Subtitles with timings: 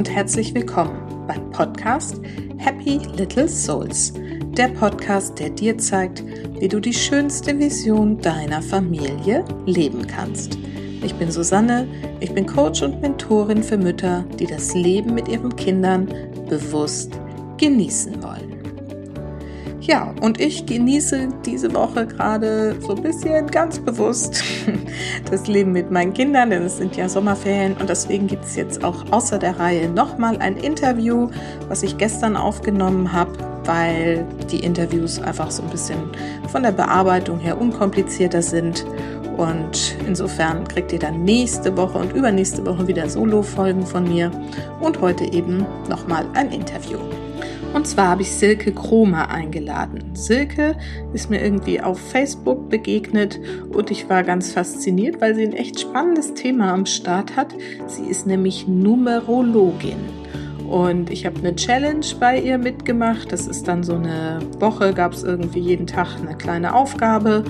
[0.00, 2.22] und herzlich willkommen beim Podcast
[2.56, 4.14] Happy Little Souls.
[4.56, 6.24] Der Podcast, der dir zeigt,
[6.58, 10.56] wie du die schönste Vision deiner Familie leben kannst.
[11.04, 11.86] Ich bin Susanne,
[12.20, 16.08] ich bin Coach und Mentorin für Mütter, die das Leben mit ihren Kindern
[16.48, 17.12] bewusst
[17.58, 18.49] genießen wollen.
[19.80, 24.42] Ja, und ich genieße diese Woche gerade so ein bisschen ganz bewusst
[25.30, 28.84] das Leben mit meinen Kindern, denn es sind ja Sommerferien und deswegen gibt es jetzt
[28.84, 31.30] auch außer der Reihe nochmal ein Interview,
[31.68, 33.32] was ich gestern aufgenommen habe,
[33.64, 36.10] weil die Interviews einfach so ein bisschen
[36.48, 38.84] von der Bearbeitung her unkomplizierter sind.
[39.38, 44.30] Und insofern kriegt ihr dann nächste Woche und übernächste Woche wieder Solo-Folgen von mir
[44.80, 46.98] und heute eben nochmal ein Interview.
[47.72, 50.14] Und zwar habe ich Silke Kromer eingeladen.
[50.14, 50.76] Silke
[51.12, 53.40] ist mir irgendwie auf Facebook begegnet
[53.72, 57.54] und ich war ganz fasziniert, weil sie ein echt spannendes Thema am Start hat.
[57.86, 59.98] Sie ist nämlich Numerologin.
[60.68, 63.32] Und ich habe eine Challenge bei ihr mitgemacht.
[63.32, 67.44] Das ist dann so eine Woche, gab es irgendwie jeden Tag eine kleine Aufgabe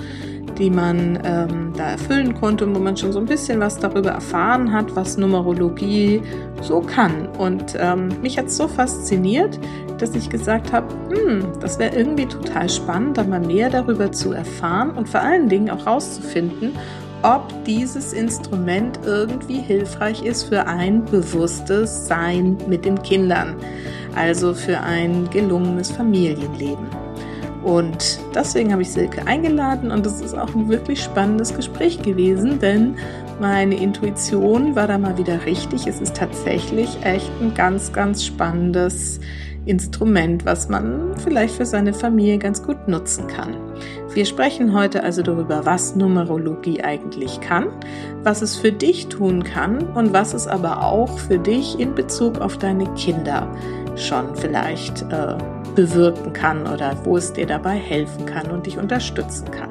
[0.57, 4.71] die man ähm, da erfüllen konnte, wo man schon so ein bisschen was darüber erfahren
[4.71, 6.21] hat, was Numerologie
[6.61, 7.27] so kann.
[7.37, 9.59] Und ähm, mich hat es so fasziniert,
[9.97, 14.31] dass ich gesagt habe, hm, das wäre irgendwie total spannend, da mal mehr darüber zu
[14.33, 16.71] erfahren und vor allen Dingen auch rauszufinden,
[17.23, 23.55] ob dieses Instrument irgendwie hilfreich ist für ein bewusstes Sein mit den Kindern,
[24.15, 26.87] also für ein gelungenes Familienleben.
[27.63, 32.59] Und deswegen habe ich Silke eingeladen und es ist auch ein wirklich spannendes Gespräch gewesen,
[32.59, 32.95] denn
[33.39, 35.85] meine Intuition war da mal wieder richtig.
[35.85, 39.19] Es ist tatsächlich echt ein ganz, ganz spannendes
[39.65, 43.55] Instrument, was man vielleicht für seine Familie ganz gut nutzen kann.
[44.13, 47.67] Wir sprechen heute also darüber, was Numerologie eigentlich kann,
[48.23, 52.41] was es für dich tun kann und was es aber auch für dich in Bezug
[52.41, 53.47] auf deine Kinder
[53.95, 55.37] schon vielleicht äh,
[55.75, 59.69] bewirken kann oder wo es dir dabei helfen kann und dich unterstützen kann.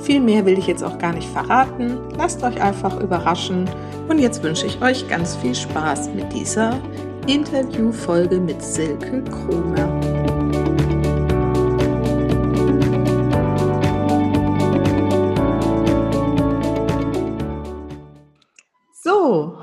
[0.00, 1.96] Viel mehr will ich jetzt auch gar nicht verraten.
[2.16, 3.68] Lasst euch einfach überraschen
[4.08, 6.78] und jetzt wünsche ich euch ganz viel Spaß mit dieser
[7.26, 10.03] Interviewfolge mit Silke Kromer.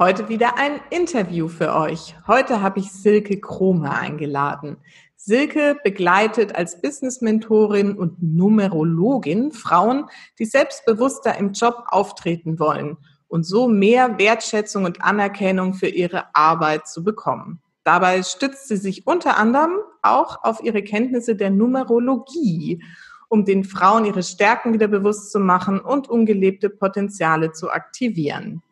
[0.02, 2.16] Heute wieder ein Interview für euch.
[2.26, 4.78] Heute habe ich Silke Kromer eingeladen.
[5.16, 10.06] Silke begleitet als Business-Mentorin und Numerologin Frauen,
[10.40, 12.98] die selbstbewusster im Job auftreten wollen
[13.28, 17.62] und so mehr Wertschätzung und Anerkennung für ihre Arbeit zu bekommen.
[17.84, 22.84] Dabei stützt sie sich unter anderem auch auf ihre Kenntnisse der Numerologie,
[23.30, 28.64] um den Frauen ihre Stärken wieder bewusst zu machen und ungelebte Potenziale zu aktivieren.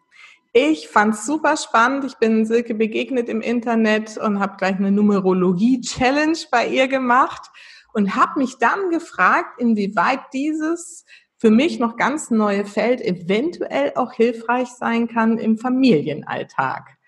[0.51, 2.05] Ich fand's super spannend.
[2.05, 7.51] Ich bin Silke begegnet im Internet und habe gleich eine Numerologie-Challenge bei ihr gemacht
[7.93, 11.05] und habe mich dann gefragt, inwieweit dieses
[11.37, 16.98] für mich noch ganz neue Feld eventuell auch hilfreich sein kann im Familienalltag.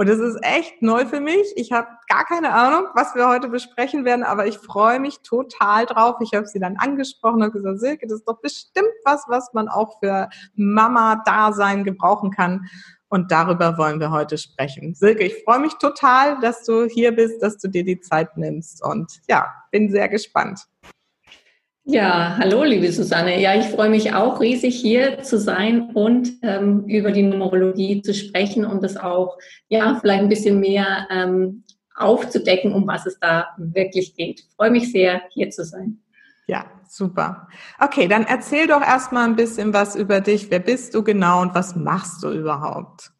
[0.00, 1.52] Und es ist echt neu für mich.
[1.56, 5.84] Ich habe gar keine Ahnung, was wir heute besprechen werden, aber ich freue mich total
[5.84, 6.16] drauf.
[6.22, 9.68] Ich habe sie dann angesprochen und gesagt, Silke, das ist doch bestimmt was, was man
[9.68, 12.64] auch für Mama-Dasein gebrauchen kann.
[13.10, 14.94] Und darüber wollen wir heute sprechen.
[14.94, 18.82] Silke, ich freue mich total, dass du hier bist, dass du dir die Zeit nimmst.
[18.82, 20.60] Und ja, bin sehr gespannt.
[21.84, 23.40] Ja, hallo, liebe Susanne.
[23.40, 28.12] Ja, ich freue mich auch riesig hier zu sein und ähm, über die Numerologie zu
[28.12, 31.64] sprechen und das auch, ja, vielleicht ein bisschen mehr ähm,
[31.96, 34.40] aufzudecken, um was es da wirklich geht.
[34.40, 35.98] Ich freue mich sehr, hier zu sein.
[36.46, 37.48] Ja, super.
[37.78, 40.50] Okay, dann erzähl doch erstmal ein bisschen was über dich.
[40.50, 43.10] Wer bist du genau und was machst du überhaupt?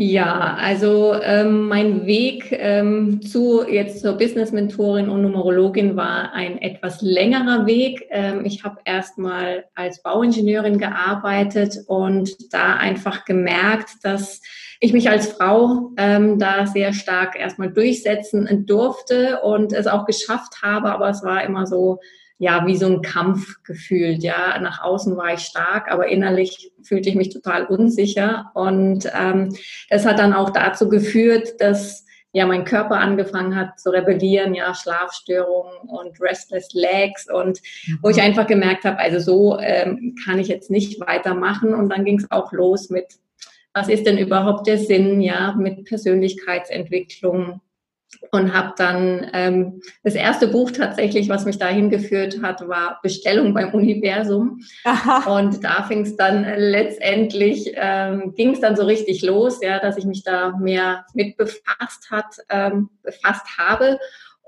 [0.00, 7.02] Ja, also ähm, mein Weg ähm, zu jetzt zur Business-Mentorin und Numerologin war ein etwas
[7.02, 8.06] längerer Weg.
[8.10, 14.40] Ähm, ich habe erstmal als Bauingenieurin gearbeitet und da einfach gemerkt, dass
[14.78, 20.62] ich mich als Frau ähm, da sehr stark erstmal durchsetzen durfte und es auch geschafft
[20.62, 21.98] habe, aber es war immer so
[22.38, 24.22] ja, wie so ein Kampf gefühlt.
[24.22, 28.50] Ja, nach außen war ich stark, aber innerlich fühlte ich mich total unsicher.
[28.54, 29.54] Und ähm,
[29.90, 34.72] das hat dann auch dazu geführt, dass ja mein Körper angefangen hat zu rebellieren, ja,
[34.72, 37.60] Schlafstörungen und Restless Legs und
[38.02, 38.22] wo ich mhm.
[38.22, 41.74] einfach gemerkt habe, also so ähm, kann ich jetzt nicht weitermachen.
[41.74, 43.06] Und dann ging es auch los mit,
[43.74, 47.60] was ist denn überhaupt der Sinn, ja, mit Persönlichkeitsentwicklung,
[48.30, 53.54] und habe dann ähm, das erste Buch tatsächlich, was mich dahin geführt hat, war Bestellung
[53.54, 54.60] beim Universum.
[54.84, 55.38] Aha.
[55.38, 59.96] Und da fing es dann letztendlich, ähm, ging es dann so richtig los, ja, dass
[59.96, 63.98] ich mich da mehr mit befasst hat, ähm, befasst habe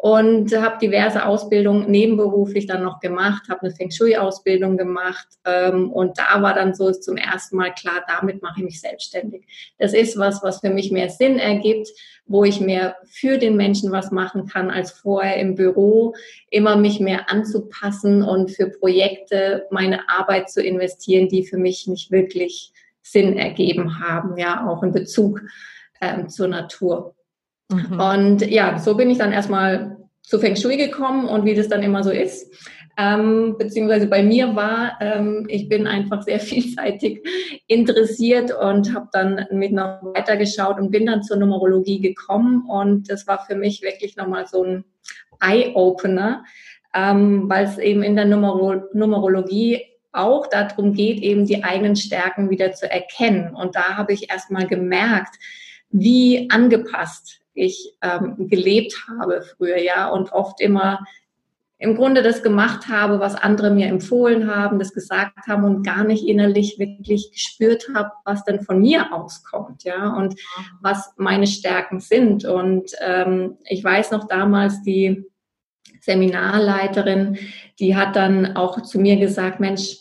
[0.02, 6.19] und habe diverse Ausbildungen nebenberuflich dann noch gemacht, habe eine Feng Shui-Ausbildung gemacht ähm, und
[6.19, 9.44] da war dann so zum ersten Mal klar, damit mache ich mich selbstständig.
[9.79, 11.88] Das ist was, was für mich mehr Sinn ergibt,
[12.25, 16.14] wo ich mehr für den Menschen was machen kann als vorher im Büro,
[16.49, 22.11] immer mich mehr anzupassen und für Projekte meine Arbeit zu investieren, die für mich nicht
[22.11, 25.43] wirklich Sinn ergeben haben, ja, auch in Bezug
[26.00, 27.14] ähm, zur Natur.
[27.71, 28.01] Mhm.
[28.01, 31.83] Und ja, so bin ich dann erstmal zu Feng Shui gekommen und wie das dann
[31.83, 32.53] immer so ist.
[32.99, 37.27] Ähm, beziehungsweise bei mir war, ähm, ich bin einfach sehr vielseitig
[37.67, 43.27] interessiert und habe dann mit noch weitergeschaut und bin dann zur Numerologie gekommen und das
[43.27, 44.85] war für mich wirklich nochmal so ein
[45.41, 46.45] Eye-Opener,
[46.95, 49.81] ähm, weil es eben in der Numero Numerologie
[50.13, 53.55] auch darum geht, eben die eigenen Stärken wieder zu erkennen.
[53.55, 55.37] Und da habe ich erstmal gemerkt,
[55.91, 61.01] wie angepasst ich ähm, gelebt habe früher, ja, und oft immer
[61.81, 66.05] im Grunde das gemacht habe, was andere mir empfohlen haben, das gesagt haben und gar
[66.05, 70.35] nicht innerlich wirklich gespürt habe, was denn von mir auskommt, ja, und
[70.83, 72.45] was meine Stärken sind.
[72.45, 75.25] Und ähm, ich weiß noch damals die
[76.01, 77.39] Seminarleiterin,
[77.79, 80.00] die hat dann auch zu mir gesagt, Mensch,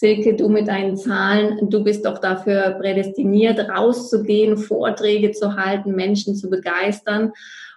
[0.00, 6.36] Silke, du mit deinen Zahlen, du bist doch dafür prädestiniert, rauszugehen, Vorträge zu halten, Menschen
[6.36, 7.32] zu begeistern.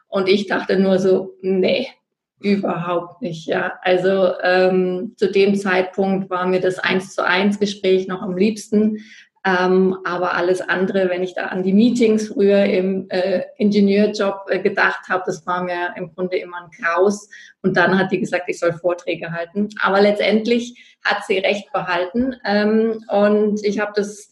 [0.08, 1.88] Und ich dachte nur so, nee,
[2.40, 3.48] überhaupt nicht.
[3.48, 8.38] Ja, also ähm, zu dem Zeitpunkt war mir das eins zu eins Gespräch noch am
[8.38, 9.00] liebsten.
[9.44, 14.60] Ähm, aber alles andere, wenn ich da an die Meetings früher im äh, Ingenieurjob äh,
[14.60, 17.28] gedacht habe, das war mir im Grunde immer ein Kraus.
[17.64, 19.70] Und dann hat die gesagt, ich soll Vorträge halten.
[19.82, 22.36] Aber letztendlich hat sie recht behalten.
[22.46, 24.30] Ähm, und ich habe das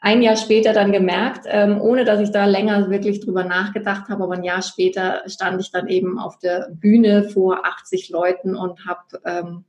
[0.00, 4.22] ein Jahr später dann gemerkt, ähm, ohne dass ich da länger wirklich drüber nachgedacht habe.
[4.22, 8.86] Aber ein Jahr später stand ich dann eben auf der Bühne vor 80 Leuten und
[8.86, 9.64] habe ähm,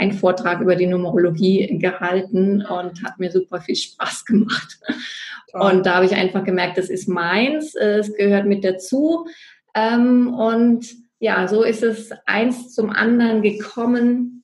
[0.00, 4.78] einen Vortrag über die Numerologie gehalten und hat mir super viel Spaß gemacht.
[5.52, 9.26] Und da habe ich einfach gemerkt, das ist meins, es gehört mit dazu.
[9.74, 10.86] Ähm, und
[11.18, 14.42] ja, so ist es eins zum anderen gekommen,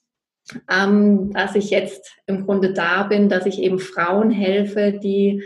[0.70, 5.42] ähm, dass ich jetzt im Grunde da bin, dass ich eben Frauen helfe, die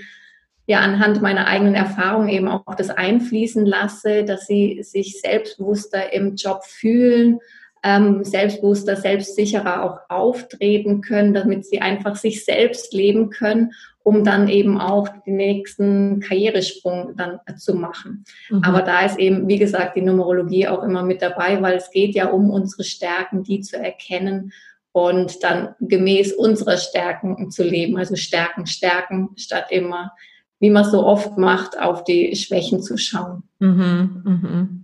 [0.66, 6.34] ja anhand meiner eigenen Erfahrungen eben auch das einfließen lasse, dass sie sich selbstbewusster im
[6.34, 7.38] Job fühlen
[7.82, 13.72] ähm, selbstbewusster, selbstsicherer auch auftreten können, damit sie einfach sich selbst leben können,
[14.02, 18.24] um dann eben auch den nächsten Karrieresprung dann zu machen.
[18.50, 18.62] Mhm.
[18.64, 22.14] Aber da ist eben, wie gesagt, die Numerologie auch immer mit dabei, weil es geht
[22.14, 24.52] ja um unsere Stärken, die zu erkennen
[24.92, 27.96] und dann gemäß unserer Stärken zu leben.
[27.96, 30.12] Also Stärken, Stärken, statt immer,
[30.58, 33.44] wie man es so oft macht, auf die Schwächen zu schauen.
[33.60, 34.79] Mhm, mhm.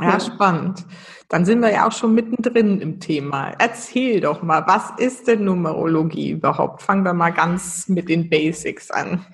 [0.00, 0.84] Ja, spannend.
[1.28, 3.52] Dann sind wir ja auch schon mittendrin im Thema.
[3.58, 6.82] Erzähl doch mal, was ist denn Numerologie überhaupt?
[6.82, 9.24] Fangen wir mal ganz mit den Basics an.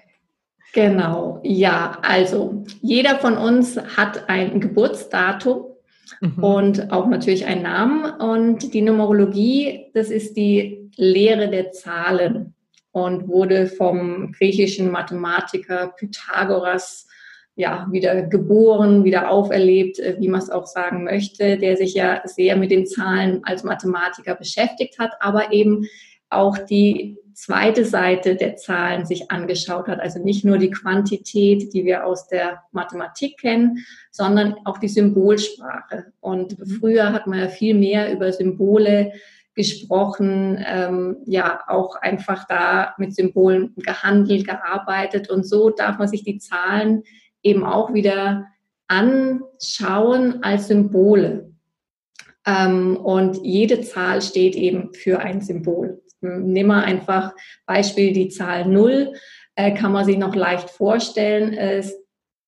[0.73, 5.65] Genau, ja, also jeder von uns hat ein Geburtsdatum
[6.21, 6.45] mhm.
[6.45, 8.05] und auch natürlich einen Namen.
[8.21, 12.55] Und die Numerologie, das ist die Lehre der Zahlen
[12.93, 17.07] und wurde vom griechischen Mathematiker Pythagoras
[17.57, 22.23] ja, wieder geboren, wieder auferlebt, äh, wie man es auch sagen möchte, der sich ja
[22.25, 25.87] sehr mit den Zahlen als Mathematiker beschäftigt hat, aber eben
[26.31, 30.01] auch die zweite Seite der Zahlen sich angeschaut hat.
[30.01, 36.13] Also nicht nur die Quantität, die wir aus der Mathematik kennen, sondern auch die Symbolsprache.
[36.21, 36.67] Und mhm.
[36.67, 39.13] früher hat man ja viel mehr über Symbole
[39.55, 45.29] gesprochen, ähm, ja, auch einfach da mit Symbolen gehandelt, gearbeitet.
[45.29, 47.03] Und so darf man sich die Zahlen
[47.43, 48.47] eben auch wieder
[48.89, 51.53] anschauen als Symbole.
[52.47, 56.03] Ähm, und jede Zahl steht eben für ein Symbol.
[56.21, 57.35] Nehmen wir einfach
[57.67, 59.15] Beispiel die Zahl 0,
[59.55, 61.57] äh, kann man sich noch leicht vorstellen.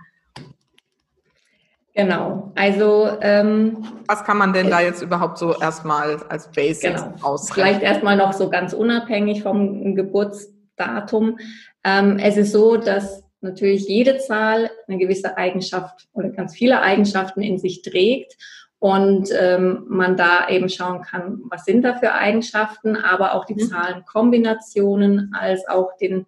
[2.01, 3.77] Genau, also ähm,
[4.07, 7.13] was kann man denn da jetzt überhaupt so erstmal als Basics genau.
[7.21, 7.65] ausrechnen?
[7.65, 11.37] Vielleicht erstmal noch so ganz unabhängig vom Geburtsdatum.
[11.83, 17.41] Ähm, es ist so, dass natürlich jede Zahl eine gewisse Eigenschaft oder ganz viele Eigenschaften
[17.43, 18.35] in sich trägt
[18.79, 23.53] und ähm, man da eben schauen kann, was sind da für Eigenschaften, aber auch die
[23.53, 23.69] mhm.
[23.69, 26.25] Zahlenkombinationen als auch den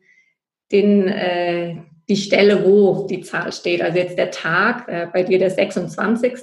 [0.72, 1.77] den äh,
[2.10, 3.82] die Stelle, wo die Zahl steht.
[3.82, 6.34] Also jetzt der Tag, äh, bei dir der 26.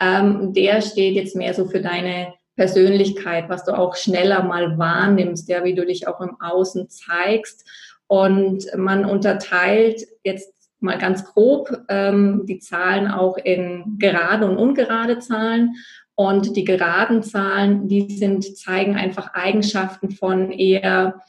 [0.00, 5.48] Ähm, der steht jetzt mehr so für deine Persönlichkeit, was du auch schneller mal wahrnimmst,
[5.48, 7.64] ja, wie du dich auch im Außen zeigst.
[8.06, 15.18] Und man unterteilt jetzt mal ganz grob ähm, die Zahlen auch in gerade und ungerade
[15.18, 15.76] Zahlen.
[16.14, 21.20] Und die geraden Zahlen, die sind, zeigen einfach Eigenschaften von eher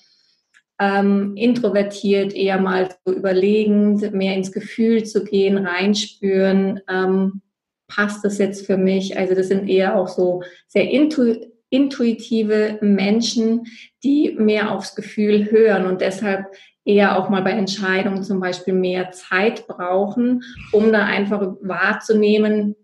[0.80, 7.42] ähm, introvertiert, eher mal so überlegend, mehr ins Gefühl zu gehen, reinspüren, ähm,
[7.88, 9.18] passt das jetzt für mich?
[9.18, 11.36] Also das sind eher auch so sehr intu
[11.72, 13.68] intuitive Menschen,
[14.04, 16.48] die mehr aufs Gefühl hören und deshalb
[16.84, 22.76] eher auch mal bei Entscheidungen zum Beispiel mehr Zeit brauchen, um da einfach wahrzunehmen,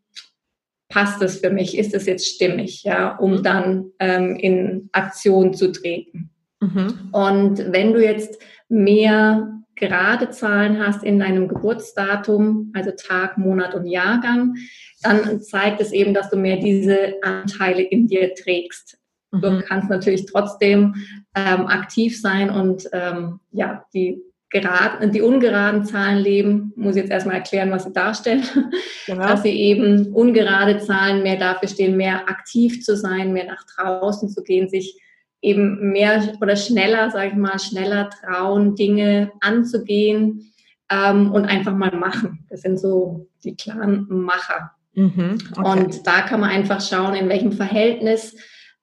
[0.88, 3.44] passt das für mich, ist das jetzt stimmig, ja, um mhm.
[3.44, 6.30] dann ähm, in Aktion zu treten.
[6.60, 7.10] Mhm.
[7.12, 13.86] Und wenn du jetzt mehr gerade Zahlen hast in deinem Geburtsdatum, also Tag, Monat und
[13.86, 14.56] Jahrgang,
[15.02, 18.98] dann zeigt es eben, dass du mehr diese Anteile in dir trägst.
[19.32, 19.42] Mhm.
[19.42, 20.96] Du kannst natürlich trotzdem
[21.36, 27.12] ähm, aktiv sein und ähm, ja, die geraden, die ungeraden Zahlen leben, muss ich jetzt
[27.12, 28.44] erstmal erklären, was sie darstellen,
[29.06, 29.28] genau.
[29.28, 34.30] dass sie eben ungerade Zahlen mehr dafür stehen, mehr aktiv zu sein, mehr nach draußen
[34.30, 34.98] zu gehen, sich
[35.42, 40.52] eben mehr oder schneller, sage ich mal, schneller trauen, Dinge anzugehen
[40.90, 42.46] ähm, und einfach mal machen.
[42.50, 44.72] Das sind so die klaren Macher.
[44.94, 45.70] Mhm, okay.
[45.70, 48.36] Und da kann man einfach schauen, in welchem Verhältnis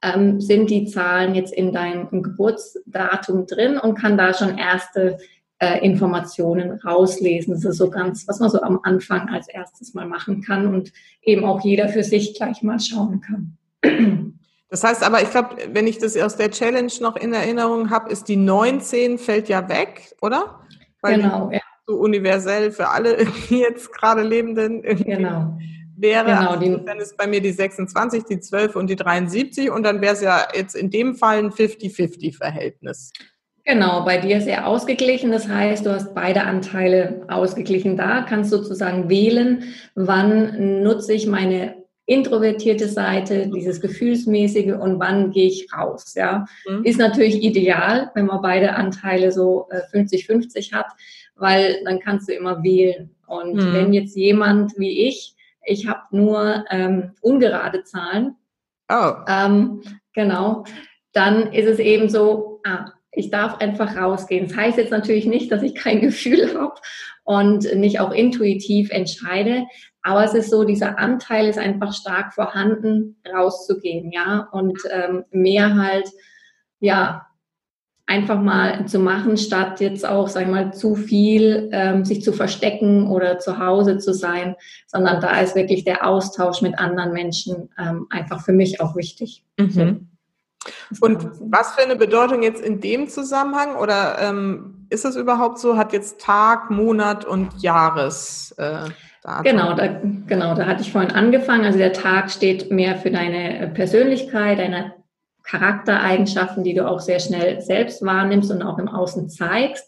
[0.03, 5.19] ähm, sind die Zahlen jetzt in deinem Geburtsdatum drin und kann da schon erste
[5.59, 7.55] äh, Informationen rauslesen.
[7.55, 10.93] Das ist so ganz, was man so am Anfang als erstes mal machen kann und
[11.23, 14.32] eben auch jeder für sich gleich mal schauen kann.
[14.73, 18.11] Das heißt aber, ich glaube, wenn ich das aus der Challenge noch in Erinnerung habe,
[18.11, 20.61] ist die 19 fällt ja weg, oder?
[21.03, 21.61] Weil genau, ja.
[21.87, 23.19] So universell für alle
[23.51, 25.59] jetzt gerade Lebenden genau.
[25.95, 26.25] wäre.
[26.25, 30.01] Genau, die, dann ist bei mir die 26, die 12 und die 73 und dann
[30.01, 33.13] wäre es ja jetzt in dem Fall ein 50-50-Verhältnis.
[33.67, 35.33] Genau, bei dir ist er ausgeglichen.
[35.33, 39.65] Das heißt, du hast beide Anteile ausgeglichen da, kannst sozusagen wählen,
[39.95, 46.15] wann nutze ich meine introvertierte Seite, dieses Gefühlsmäßige und wann gehe ich raus.
[46.15, 46.85] Ja, mhm.
[46.85, 50.87] ist natürlich ideal, wenn man beide Anteile so 50-50 äh, hat,
[51.37, 53.11] weil dann kannst du immer wählen.
[53.27, 53.73] Und mhm.
[53.73, 58.35] wenn jetzt jemand wie ich, ich habe nur ähm, ungerade Zahlen,
[58.91, 59.13] oh.
[59.29, 59.83] ähm,
[60.13, 60.65] genau,
[61.13, 64.49] dann ist es eben so, ah, ich darf einfach rausgehen.
[64.49, 66.75] Das heißt jetzt natürlich nicht, dass ich kein Gefühl habe
[67.25, 69.67] und nicht auch intuitiv entscheide,
[70.03, 75.77] aber es ist so, dieser Anteil ist einfach stark vorhanden, rauszugehen, ja, und ähm, mehr
[75.77, 76.09] halt,
[76.81, 77.27] ja,
[78.07, 82.33] einfach mal zu machen, statt jetzt auch, sag ich mal, zu viel ähm, sich zu
[82.33, 84.57] verstecken oder zu Hause zu sein,
[84.87, 89.45] sondern da ist wirklich der Austausch mit anderen Menschen ähm, einfach für mich auch wichtig.
[89.57, 90.09] Mhm.
[91.01, 95.77] Und was für eine Bedeutung jetzt in dem Zusammenhang oder ähm, ist es überhaupt so?
[95.77, 98.55] Hat jetzt Tag, Monat und Jahres?
[98.59, 98.91] Äh.
[99.45, 101.65] Genau, da, genau, da hatte ich vorhin angefangen.
[101.65, 104.95] Also der Tag steht mehr für deine Persönlichkeit, deine
[105.45, 109.87] Charaktereigenschaften, die du auch sehr schnell selbst wahrnimmst und auch im Außen zeigst.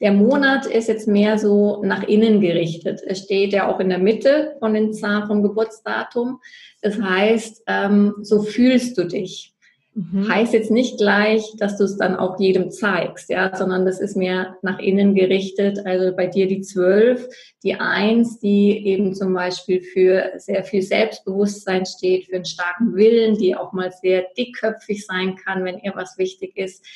[0.00, 3.02] Der Monat ist jetzt mehr so nach innen gerichtet.
[3.06, 6.40] Es steht ja auch in der Mitte von den Zahlen vom Geburtsdatum.
[6.80, 9.54] Das heißt, ähm, so fühlst du dich.
[9.94, 10.28] Mhm.
[10.28, 14.16] Heißt jetzt nicht gleich, dass du es dann auch jedem zeigst, ja, sondern das ist
[14.16, 15.84] mehr nach innen gerichtet.
[15.84, 17.28] Also bei dir die zwölf,
[17.64, 23.36] die eins, die eben zum Beispiel für sehr viel Selbstbewusstsein steht, für einen starken Willen,
[23.36, 26.86] die auch mal sehr dickköpfig sein kann, wenn ihr was wichtig ist,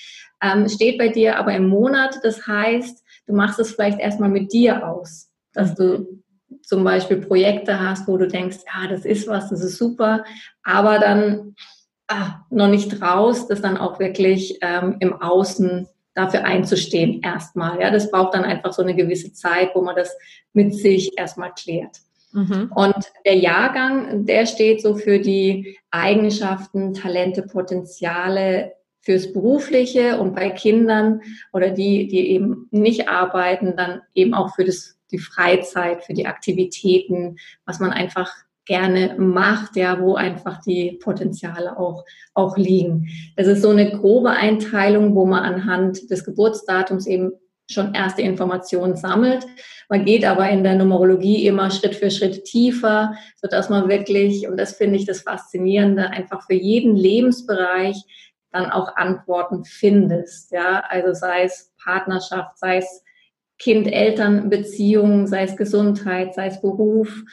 [0.40, 2.20] ähm, steht bei dir aber im Monat.
[2.22, 6.22] Das heißt, du machst es vielleicht erstmal mit dir aus, dass du
[6.62, 10.24] zum Beispiel Projekte hast, wo du denkst, ja, das ist was, das ist super,
[10.62, 11.56] aber dann
[12.08, 17.80] ah, noch nicht raus, das dann auch wirklich ähm, im Außen dafür einzustehen erstmal.
[17.80, 20.16] Ja, das braucht dann einfach so eine gewisse Zeit, wo man das
[20.52, 21.98] mit sich erstmal klärt.
[22.32, 22.70] Mhm.
[22.74, 30.50] Und der Jahrgang, der steht so für die Eigenschaften, Talente, Potenziale fürs Berufliche und bei
[30.50, 31.20] Kindern
[31.52, 36.26] oder die, die eben nicht arbeiten, dann eben auch für das, die Freizeit, für die
[36.26, 38.32] Aktivitäten, was man einfach
[38.66, 43.08] gerne macht, ja, wo einfach die Potenziale auch, auch liegen.
[43.36, 47.32] Das ist so eine grobe Einteilung, wo man anhand des Geburtsdatums eben
[47.70, 49.46] schon erste Informationen sammelt.
[49.88, 54.48] Man geht aber in der Numerologie immer Schritt für Schritt tiefer, so dass man wirklich,
[54.48, 57.96] und das finde ich das Faszinierende, einfach für jeden Lebensbereich
[58.52, 60.52] dann auch Antworten findest.
[60.52, 63.02] Ja, also sei es Partnerschaft, sei es
[63.58, 67.24] Kind-Eltern-Beziehungen, sei es Gesundheit, sei es Beruf,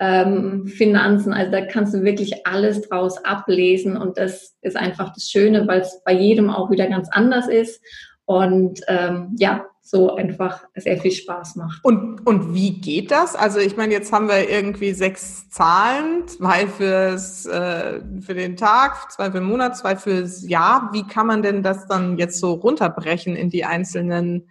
[0.00, 1.32] ähm, Finanzen.
[1.32, 5.82] Also da kannst du wirklich alles draus ablesen und das ist einfach das Schöne, weil
[5.82, 7.82] es bei jedem auch wieder ganz anders ist
[8.24, 11.84] und ähm, ja, so einfach sehr viel Spaß macht.
[11.84, 13.34] Und, und wie geht das?
[13.34, 19.10] Also ich meine, jetzt haben wir irgendwie sechs Zahlen, zwei fürs, äh, für den Tag,
[19.10, 20.90] zwei für den Monat, zwei fürs Jahr.
[20.92, 24.48] Wie kann man denn das dann jetzt so runterbrechen in die einzelnen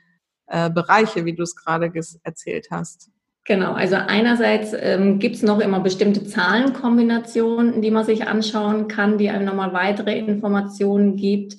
[0.47, 1.91] äh, Bereiche, wie du es gerade
[2.23, 3.09] erzählt hast?
[3.45, 9.17] Genau, also einerseits ähm, gibt es noch immer bestimmte Zahlenkombinationen, die man sich anschauen kann,
[9.17, 11.55] die einem nochmal weitere Informationen gibt.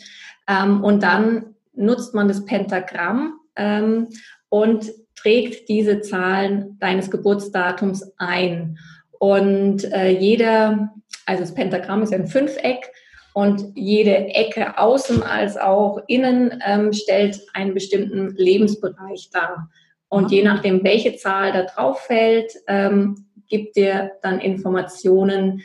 [0.47, 4.09] Ähm, und dann nutzt man das Pentagramm ähm,
[4.49, 8.79] und trägt diese Zahlen deines Geburtsdatums ein.
[9.19, 10.95] Und äh, jeder,
[11.27, 12.91] also das Pentagramm ist ein Fünfeck
[13.35, 19.69] und jede Ecke außen als auch innen ähm, stellt einen bestimmten Lebensbereich dar.
[20.11, 25.63] Und je nachdem, welche Zahl da drauf fällt, ähm, gibt dir dann Informationen,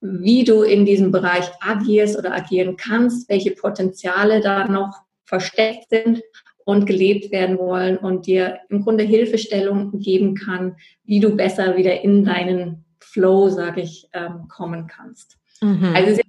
[0.00, 6.22] wie du in diesem Bereich agierst oder agieren kannst, welche Potenziale da noch versteckt sind
[6.64, 12.02] und gelebt werden wollen und dir im Grunde Hilfestellung geben kann, wie du besser wieder
[12.02, 15.38] in deinen Flow, sage ich, ähm, kommen kannst.
[15.60, 15.92] Mhm.
[15.94, 16.24] Also sehr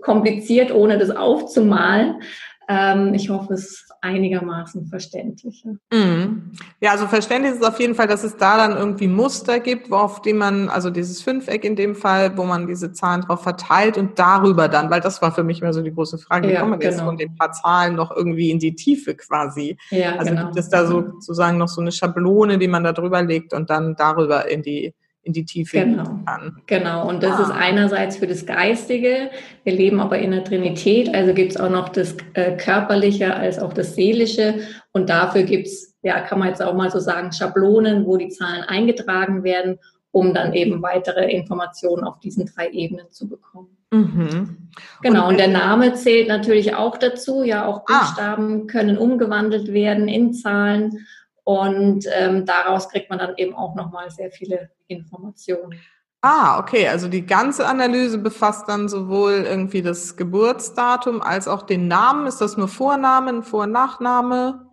[0.00, 2.22] kompliziert, ohne das aufzumalen.
[2.68, 5.64] Ähm, ich hoffe, es einigermaßen verständlich.
[5.92, 6.52] Mhm.
[6.80, 10.22] Ja, also verständlich ist auf jeden Fall, dass es da dann irgendwie Muster gibt, auf
[10.22, 14.18] dem man, also dieses Fünfeck in dem Fall, wo man diese Zahlen drauf verteilt und
[14.18, 16.70] darüber dann, weil das war für mich immer so die große Frage, wie ja, kommt
[16.70, 16.92] man genau.
[16.92, 19.76] jetzt von den paar Zahlen noch irgendwie in die Tiefe quasi?
[19.90, 20.44] Ja, also genau.
[20.46, 23.70] gibt es da so, sozusagen noch so eine Schablone, die man da drüber legt und
[23.70, 24.94] dann darüber in die
[25.26, 26.20] in die Tiefe genau.
[26.24, 26.62] kann.
[26.66, 27.42] Genau, und das ah.
[27.42, 29.30] ist einerseits für das Geistige.
[29.64, 33.58] Wir leben aber in der Trinität, also gibt es auch noch das äh, Körperliche als
[33.58, 34.60] auch das Seelische.
[34.92, 38.28] Und dafür gibt es, ja, kann man jetzt auch mal so sagen, Schablonen, wo die
[38.28, 39.78] Zahlen eingetragen werden,
[40.12, 43.76] um dann eben weitere Informationen auf diesen drei Ebenen zu bekommen.
[43.90, 44.70] Mhm.
[45.02, 47.42] Genau, und, und, der Name zählt natürlich auch dazu.
[47.42, 47.98] Ja, auch ah.
[47.98, 48.66] Buchstaben ah.
[48.66, 51.06] können umgewandelt werden in Zahlen.
[51.48, 55.80] Und ähm, daraus kriegt man dann eben auch nochmal sehr viele Informationen.
[56.20, 56.88] Ah, okay.
[56.88, 62.26] Also die ganze Analyse befasst dann sowohl irgendwie das Geburtsdatum als auch den Namen.
[62.26, 64.66] Ist das nur Vornamen, Vor- und Nachname?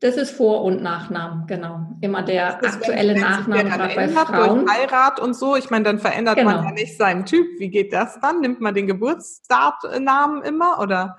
[0.00, 1.80] Das ist Vor- und Nachnamen, genau.
[2.00, 4.64] Immer der das, aktuelle wenn, Nachname gerade bei Frauen.
[4.64, 5.56] Durch Heirat und so.
[5.56, 6.52] Ich meine, dann verändert genau.
[6.52, 7.46] man ja nicht seinen Typ.
[7.58, 8.40] Wie geht das dann?
[8.40, 11.18] Nimmt man den Geburtsnamen immer oder?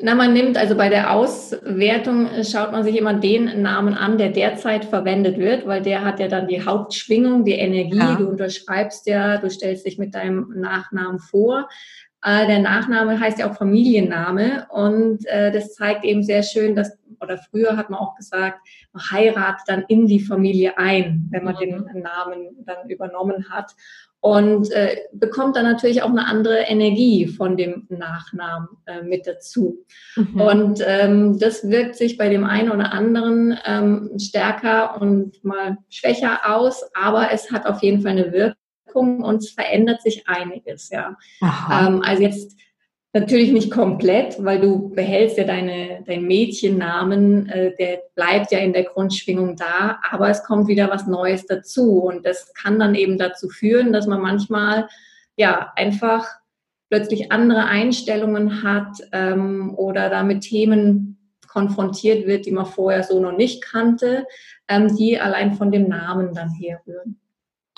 [0.00, 4.18] Na, man nimmt also bei der Auswertung äh, schaut man sich immer den Namen an,
[4.18, 7.98] der derzeit verwendet wird, weil der hat ja dann die Hauptschwingung, die Energie.
[7.98, 8.16] Ja.
[8.16, 11.68] Du unterschreibst ja, du stellst dich mit deinem Nachnamen vor.
[12.22, 16.98] Äh, der Nachname heißt ja auch Familienname und äh, das zeigt eben sehr schön, dass,
[17.20, 21.54] oder früher hat man auch gesagt, man heiratet dann in die Familie ein, wenn man
[21.54, 21.58] mhm.
[21.60, 23.76] den Namen dann übernommen hat
[24.24, 29.84] und äh, bekommt dann natürlich auch eine andere Energie von dem Nachnamen äh, mit dazu.
[30.16, 30.40] Mhm.
[30.40, 36.40] Und ähm, das wirkt sich bei dem einen oder anderen ähm, stärker und mal schwächer
[36.46, 41.18] aus, aber es hat auf jeden Fall eine Wirkung und es verändert sich einiges, ja.
[41.42, 42.56] Ähm, also jetzt
[43.16, 48.72] Natürlich nicht komplett, weil du behältst ja deine, dein Mädchennamen, äh, der bleibt ja in
[48.72, 52.02] der Grundschwingung da, aber es kommt wieder was Neues dazu.
[52.02, 54.88] Und das kann dann eben dazu führen, dass man manchmal
[55.36, 56.26] ja einfach
[56.90, 63.20] plötzlich andere Einstellungen hat ähm, oder da mit Themen konfrontiert wird, die man vorher so
[63.20, 64.26] noch nicht kannte,
[64.66, 67.20] ähm, die allein von dem Namen dann herrühren.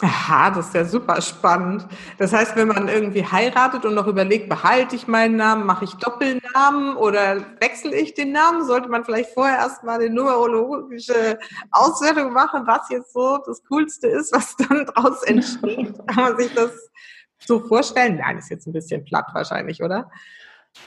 [0.03, 1.87] Aha, das ist ja super spannend.
[2.19, 5.95] Das heißt, wenn man irgendwie heiratet und noch überlegt, behalte ich meinen Namen, mache ich
[5.95, 11.39] Doppelnamen oder wechsle ich den Namen, sollte man vielleicht vorher erstmal eine numerologische
[11.71, 15.95] Auswertung machen, was jetzt so das Coolste ist, was dann daraus entsteht.
[16.09, 16.73] Kann man sich das
[17.39, 18.17] so vorstellen?
[18.17, 20.11] Nein, ist jetzt ein bisschen platt wahrscheinlich, oder?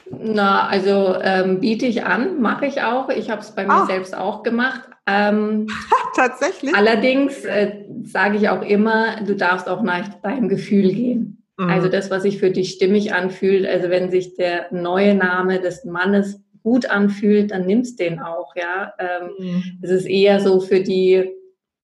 [0.08, 3.08] Na, also ähm, biete ich an, mache ich auch.
[3.08, 3.86] Ich habe es bei mir ah.
[3.86, 4.82] selbst auch gemacht.
[5.10, 5.66] Ähm,
[6.14, 6.74] Tatsächlich.
[6.74, 11.42] Allerdings äh, sage ich auch immer, du darfst auch nach deinem Gefühl gehen.
[11.56, 11.68] Mhm.
[11.68, 13.66] Also das, was sich für dich stimmig anfühlt.
[13.66, 18.54] Also wenn sich der neue Name des Mannes gut anfühlt, dann nimmst den auch.
[18.56, 19.78] Ja, ähm, mhm.
[19.82, 21.30] es ist eher so für die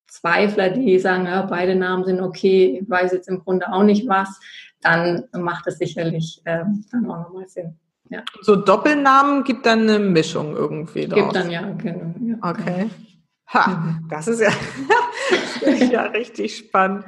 [0.09, 4.09] Zweifler, die sagen, ja, beide Namen sind okay, ich weiß jetzt im Grunde auch nicht
[4.09, 4.41] was,
[4.81, 7.77] dann macht es sicherlich äh, dann auch nochmal Sinn.
[8.09, 8.23] Ja.
[8.43, 11.23] So Doppelnamen gibt dann eine Mischung irgendwie draus.
[11.23, 12.15] Gibt dann ja, genau.
[12.21, 12.89] Ja, okay.
[13.49, 14.09] Ha, mhm.
[14.09, 14.51] das ist ja,
[15.91, 17.05] ja richtig spannend.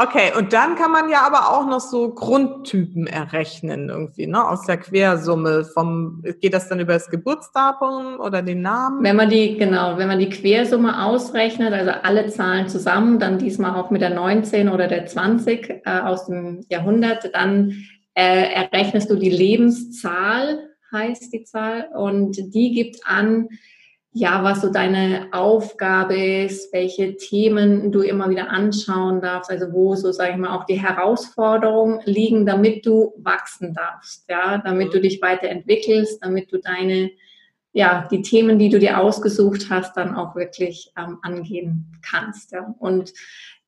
[0.00, 4.48] Okay, und dann kann man ja aber auch noch so Grundtypen errechnen irgendwie, ne?
[4.48, 9.02] Aus der Quersumme vom, geht das dann über das Geburtsdatum oder den Namen?
[9.02, 13.74] Wenn man die, genau, wenn man die Quersumme ausrechnet, also alle Zahlen zusammen, dann diesmal
[13.74, 17.72] auch mit der 19 oder der 20 äh, aus dem Jahrhundert, dann
[18.14, 20.60] äh, errechnest du die Lebenszahl,
[20.92, 23.48] heißt die Zahl, und die gibt an,
[24.18, 29.94] ja, was so deine Aufgabe ist, welche Themen du immer wieder anschauen darfst, also wo
[29.94, 35.00] so, sage ich mal, auch die Herausforderungen liegen, damit du wachsen darfst, ja, damit du
[35.00, 37.12] dich weiterentwickelst, damit du deine,
[37.72, 42.74] ja, die Themen, die du dir ausgesucht hast, dann auch wirklich ähm, angehen kannst, ja.
[42.80, 43.12] Und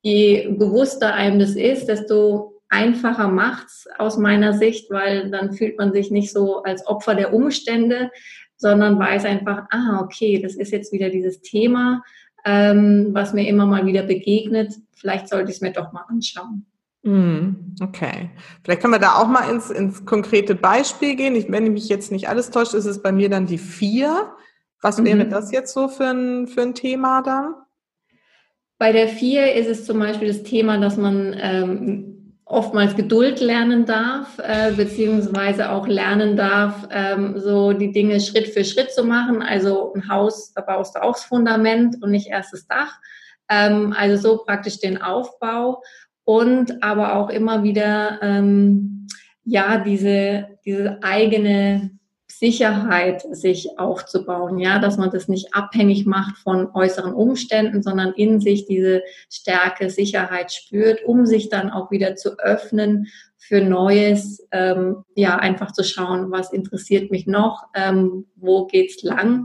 [0.02, 5.92] je bewusster einem das ist, desto einfacher macht's aus meiner Sicht, weil dann fühlt man
[5.92, 8.10] sich nicht so als Opfer der Umstände,
[8.60, 12.04] sondern weiß einfach, ah, okay, das ist jetzt wieder dieses Thema,
[12.44, 14.74] ähm, was mir immer mal wieder begegnet.
[14.92, 16.66] Vielleicht sollte ich es mir doch mal anschauen.
[17.02, 18.28] Hm, okay.
[18.62, 21.34] Vielleicht können wir da auch mal ins, ins konkrete Beispiel gehen.
[21.34, 24.30] Ich, wenn mich jetzt nicht alles täuscht, ist es bei mir dann die vier.
[24.82, 25.06] Was mhm.
[25.06, 27.54] wäre das jetzt so für ein, für ein Thema dann?
[28.76, 32.19] Bei der vier ist es zum Beispiel das Thema, dass man ähm,
[32.50, 38.64] oftmals Geduld lernen darf, äh, beziehungsweise auch lernen darf, ähm, so die Dinge Schritt für
[38.64, 39.40] Schritt zu machen.
[39.40, 42.98] Also ein Haus, da baust du auch das Fundament und nicht erst das Dach.
[43.48, 45.80] Ähm, also so praktisch den Aufbau
[46.24, 49.06] und aber auch immer wieder, ähm,
[49.44, 51.99] ja, diese, diese eigene
[52.40, 58.40] Sicherheit sich aufzubauen, ja, dass man das nicht abhängig macht von äußeren Umständen, sondern in
[58.40, 65.04] sich diese Stärke, Sicherheit spürt, um sich dann auch wieder zu öffnen für Neues, ähm,
[65.14, 69.44] ja, einfach zu schauen, was interessiert mich noch, ähm, wo geht's lang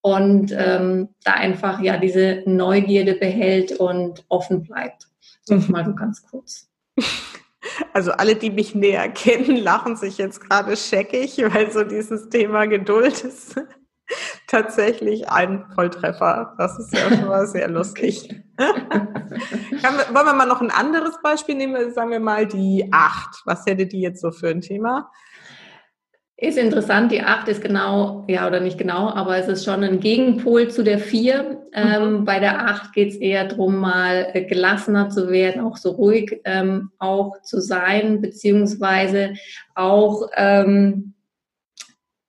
[0.00, 5.08] und ähm, da einfach ja diese Neugierde behält und offen bleibt.
[5.46, 6.70] Das mal so ganz kurz.
[7.92, 12.66] Also alle, die mich näher kennen, lachen sich jetzt gerade scheckig, weil so dieses Thema
[12.66, 13.56] Geduld ist
[14.46, 16.54] tatsächlich ein Volltreffer.
[16.58, 18.28] Das ist ja schon mal sehr lustig.
[18.56, 21.92] wir, wollen wir mal noch ein anderes Beispiel nehmen?
[21.92, 23.42] Sagen wir mal die acht.
[23.44, 25.10] Was hätte die jetzt so für ein Thema?
[26.40, 30.00] Ist interessant, die 8 ist genau, ja oder nicht genau, aber es ist schon ein
[30.00, 31.68] Gegenpol zu der 4.
[31.74, 32.24] Ähm, mhm.
[32.24, 36.40] bei der 8 geht es eher darum, mal äh, gelassener zu werden, auch so ruhig
[36.46, 39.34] ähm, auch zu sein, beziehungsweise
[39.74, 41.12] auch ähm,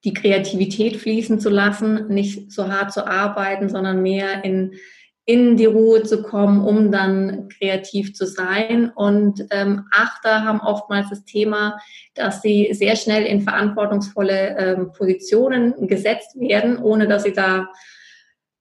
[0.03, 4.73] die Kreativität fließen zu lassen, nicht so hart zu arbeiten, sondern mehr in
[5.25, 8.91] in die Ruhe zu kommen, um dann kreativ zu sein.
[8.93, 11.77] Und ähm, Achter haben oftmals das Thema,
[12.15, 17.69] dass sie sehr schnell in verantwortungsvolle ähm, Positionen gesetzt werden, ohne dass sie da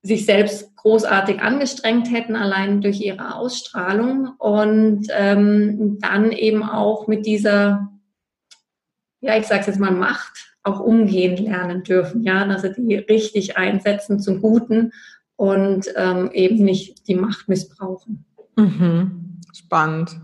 [0.03, 4.35] sich selbst großartig angestrengt hätten, allein durch ihre Ausstrahlung.
[4.38, 7.88] Und ähm, dann eben auch mit dieser,
[9.20, 12.96] ja, ich sage es jetzt mal, Macht auch umgehen lernen dürfen, ja, dass sie die
[12.96, 14.92] richtig einsetzen zum Guten
[15.40, 18.26] und ähm, eben nicht die Macht missbrauchen.
[18.57, 19.40] Mhm.
[19.55, 20.20] Spannend.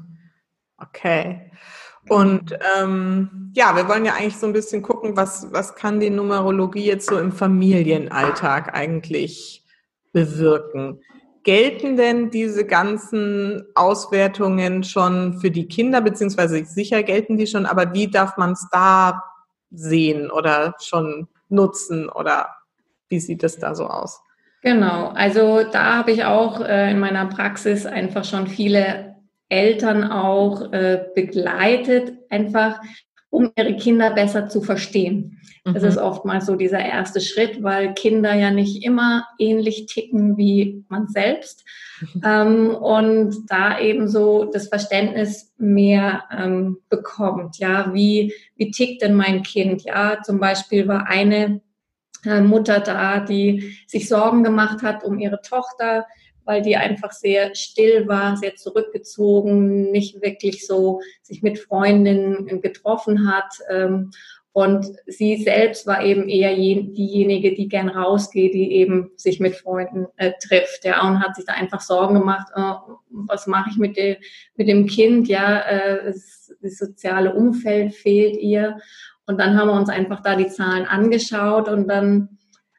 [0.76, 1.50] Okay.
[2.10, 6.10] Und ähm, ja, wir wollen ja eigentlich so ein bisschen gucken, was, was kann die
[6.10, 9.64] Numerologie jetzt so im Familienalltag eigentlich
[10.12, 11.00] bewirken.
[11.44, 17.94] Gelten denn diese ganzen Auswertungen schon für die Kinder, beziehungsweise sicher gelten die schon, aber
[17.94, 19.22] wie darf man es da
[19.70, 22.50] sehen oder schon nutzen oder
[23.08, 24.20] wie sieht es da so aus?
[24.62, 29.16] Genau, also da habe ich auch äh, in meiner Praxis einfach schon viele
[29.48, 32.80] Eltern auch äh, begleitet, einfach
[33.30, 35.38] um ihre Kinder besser zu verstehen.
[35.64, 35.88] Das mhm.
[35.88, 41.08] ist oftmals so dieser erste Schritt, weil Kinder ja nicht immer ähnlich ticken wie man
[41.08, 41.64] selbst.
[42.00, 42.22] Mhm.
[42.24, 47.58] Ähm, und da eben so das Verständnis mehr ähm, bekommt.
[47.58, 49.82] Ja, wie, wie tickt denn mein Kind?
[49.84, 51.60] Ja, zum Beispiel war eine
[52.26, 56.06] Mutter da, die sich Sorgen gemacht hat um ihre Tochter,
[56.44, 63.30] weil die einfach sehr still war, sehr zurückgezogen, nicht wirklich so sich mit Freundinnen getroffen
[63.30, 63.58] hat.
[63.68, 64.10] Ähm,
[64.56, 70.06] und sie selbst war eben eher diejenige, die gern rausgeht, die eben sich mit Freunden
[70.16, 70.86] äh, trifft.
[70.86, 72.72] Ja, und hat sich da einfach Sorgen gemacht, äh,
[73.10, 74.16] was mache ich mit, de,
[74.54, 75.28] mit dem Kind?
[75.28, 78.78] Ja, äh, das soziale Umfeld fehlt ihr.
[79.26, 82.38] Und dann haben wir uns einfach da die Zahlen angeschaut und dann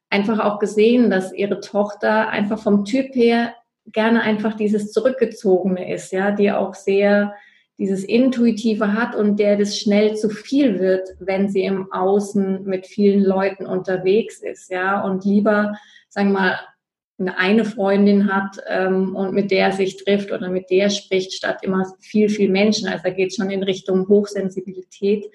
[0.09, 3.53] einfach auch gesehen, dass ihre Tochter einfach vom Typ her
[3.91, 7.33] gerne einfach dieses Zurückgezogene ist, ja, die auch sehr
[7.77, 12.87] dieses Intuitive hat und der das schnell zu viel wird, wenn sie im Außen mit
[12.87, 15.77] vielen Leuten unterwegs ist, ja, und lieber,
[16.09, 16.59] sagen wir mal,
[17.35, 21.91] eine Freundin hat ähm, und mit der sich trifft oder mit der spricht, statt immer
[21.99, 22.87] viel, viel Menschen.
[22.87, 25.25] Also da geht schon in Richtung Hochsensibilität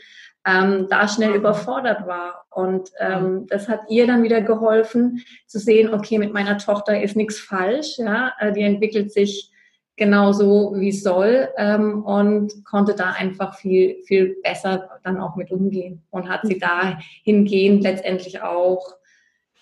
[0.46, 2.46] ähm, da schnell überfordert war.
[2.50, 7.16] Und ähm, das hat ihr dann wieder geholfen zu sehen, okay, mit meiner Tochter ist
[7.16, 9.50] nichts falsch, ja, äh, die entwickelt sich
[9.96, 15.50] genauso wie es soll ähm, und konnte da einfach viel, viel besser dann auch mit
[15.50, 18.96] umgehen und hat sie dahingehend letztendlich auch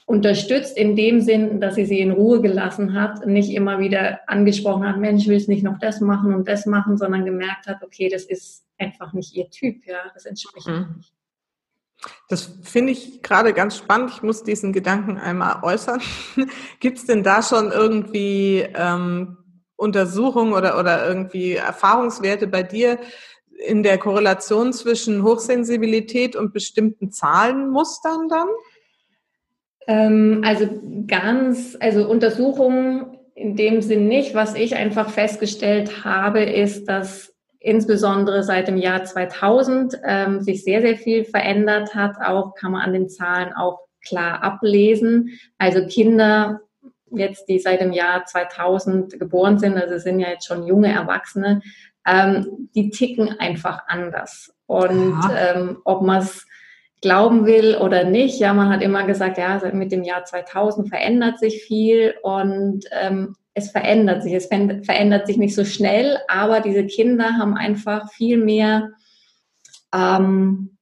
[0.06, 4.88] unterstützt in dem Sinn, dass sie sie in Ruhe gelassen hat, nicht immer wieder angesprochen
[4.88, 8.24] hat, Mensch, willst nicht noch das machen und das machen, sondern gemerkt hat, okay, das
[8.24, 10.94] ist einfach nicht ihr Typ, ja, das entspricht mhm.
[10.96, 11.14] nicht.
[12.28, 14.10] Das finde ich gerade ganz spannend.
[14.14, 16.00] Ich muss diesen Gedanken einmal äußern.
[16.80, 19.36] Gibt es denn da schon irgendwie ähm,
[19.76, 22.98] Untersuchungen oder, oder irgendwie Erfahrungswerte bei dir
[23.66, 28.48] in der Korrelation zwischen Hochsensibilität und bestimmten Zahlenmustern dann?
[29.86, 30.68] Ähm, also
[31.06, 34.34] ganz, also Untersuchungen in dem Sinn nicht.
[34.34, 40.80] Was ich einfach festgestellt habe, ist, dass insbesondere seit dem Jahr 2000 ähm, sich sehr,
[40.80, 42.16] sehr viel verändert hat.
[42.24, 45.38] Auch kann man an den Zahlen auch klar ablesen.
[45.58, 46.60] Also Kinder
[47.12, 51.60] jetzt, die seit dem Jahr 2000 geboren sind, also sind ja jetzt schon junge Erwachsene,
[52.06, 54.54] ähm, die ticken einfach anders.
[54.66, 56.46] Und ähm, ob man es
[57.00, 58.38] glauben will oder nicht.
[58.40, 63.36] Ja, man hat immer gesagt, ja, mit dem Jahr 2000 verändert sich viel und ähm,
[63.54, 64.32] es verändert sich.
[64.32, 68.90] Es verändert sich nicht so schnell, aber diese Kinder haben einfach viel mehr,
[69.94, 70.76] ähm,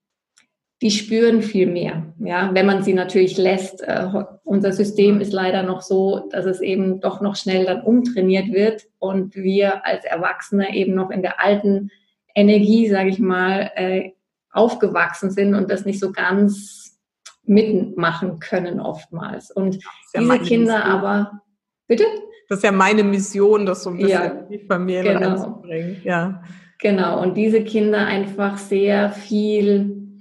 [0.80, 2.14] die spüren viel mehr.
[2.20, 3.82] Ja, wenn man sie natürlich lässt.
[3.82, 4.08] Äh,
[4.44, 8.86] unser System ist leider noch so, dass es eben doch noch schnell dann umtrainiert wird
[8.98, 11.90] und wir als Erwachsene eben noch in der alten
[12.34, 14.12] Energie, sage ich mal, äh,
[14.52, 16.98] aufgewachsen sind und das nicht so ganz
[17.44, 19.50] mitmachen können oftmals.
[19.50, 19.82] Und
[20.14, 21.42] ja diese Kinder aber,
[21.86, 22.04] bitte?
[22.48, 25.28] Das ist ja meine Mission, das so ein bisschen ja, in die Familie genau.
[25.28, 26.00] reinzubringen.
[26.02, 26.42] Ja.
[26.80, 30.18] Genau, und diese Kinder einfach sehr viel,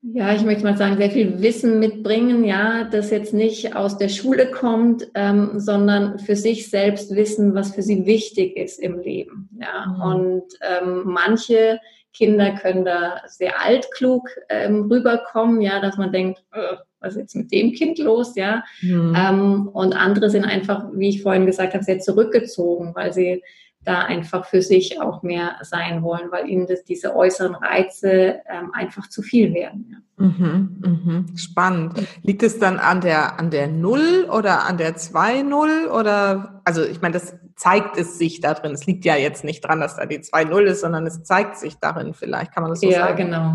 [0.00, 4.08] ja, ich möchte mal sagen, sehr viel Wissen mitbringen, ja, das jetzt nicht aus der
[4.08, 9.48] Schule kommt, ähm, sondern für sich selbst wissen, was für sie wichtig ist im Leben.
[9.60, 10.02] Ja, mhm.
[10.02, 11.78] und ähm, manche
[12.14, 17.36] Kinder können da sehr altklug ähm, rüberkommen, ja, dass man denkt, äh, was ist jetzt
[17.36, 18.64] mit dem Kind los, ja.
[18.80, 19.14] Mhm.
[19.16, 23.42] Ähm, und andere sind einfach, wie ich vorhin gesagt habe, sehr zurückgezogen, weil sie
[23.84, 28.72] da einfach für sich auch mehr sein wollen, weil ihnen das, diese äußeren Reize ähm,
[28.72, 29.86] einfach zu viel werden.
[29.90, 30.24] Ja.
[30.24, 31.36] Mhm, mhm.
[31.36, 31.94] Spannend.
[32.22, 37.02] Liegt es dann an der an der Null oder an der 2-0 oder also ich
[37.02, 38.72] meine, das zeigt es sich da drin.
[38.72, 41.76] Es liegt ja jetzt nicht dran, dass da die 2-0 ist, sondern es zeigt sich
[41.76, 42.52] darin vielleicht.
[42.52, 43.18] Kann man das so ja, sagen?
[43.18, 43.54] Ja, genau.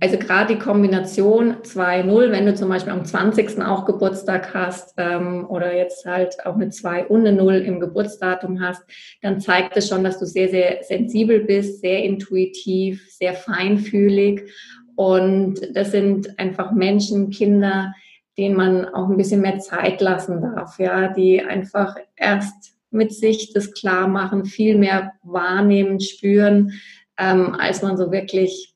[0.00, 3.62] Also gerade die Kombination 2-0, wenn du zum Beispiel am 20.
[3.62, 8.60] auch Geburtstag hast ähm, oder jetzt halt auch eine 2 und eine 0 im Geburtsdatum
[8.60, 8.82] hast,
[9.22, 14.50] dann zeigt es schon, dass du sehr, sehr sensibel bist, sehr intuitiv, sehr feinfühlig.
[14.96, 17.94] Und das sind einfach Menschen, Kinder,
[18.36, 23.52] denen man auch ein bisschen mehr Zeit lassen darf, ja, die einfach erst mit sich
[23.52, 26.72] das klar machen, viel mehr wahrnehmen, spüren,
[27.18, 28.74] ähm, als man so wirklich,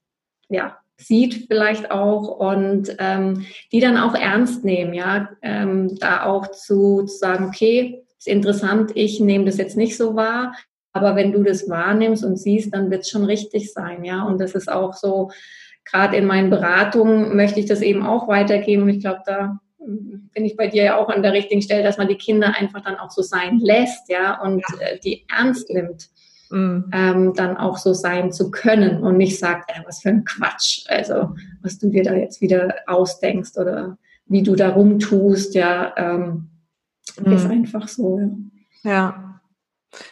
[0.48, 6.50] ja, sieht vielleicht auch und ähm, die dann auch ernst nehmen, ja, ähm, da auch
[6.50, 10.54] zu, zu sagen, okay, ist interessant, ich nehme das jetzt nicht so wahr,
[10.92, 14.40] aber wenn du das wahrnimmst und siehst, dann wird es schon richtig sein, ja, und
[14.40, 15.30] das ist auch so
[15.90, 18.82] gerade in meinen Beratungen möchte ich das eben auch weitergeben.
[18.84, 21.98] Und ich glaube, da bin ich bei dir ja auch an der richtigen Stelle, dass
[21.98, 24.62] man die Kinder einfach dann auch so sein lässt, ja, und.
[24.80, 26.08] Äh, die ernst nimmt,
[26.50, 26.90] mhm.
[26.92, 30.84] ähm, dann auch so sein zu können und nicht sagt, äh, was für ein Quatsch,
[30.88, 36.50] also was du dir da jetzt wieder ausdenkst oder wie du da rumtust, ja, ähm,
[37.24, 37.32] mhm.
[37.32, 38.20] ist einfach so.
[38.82, 38.90] Ja.
[38.90, 39.24] ja.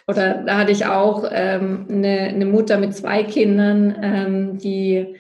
[0.09, 5.17] Oder da hatte ich auch ähm, eine, eine Mutter mit zwei Kindern, ähm, die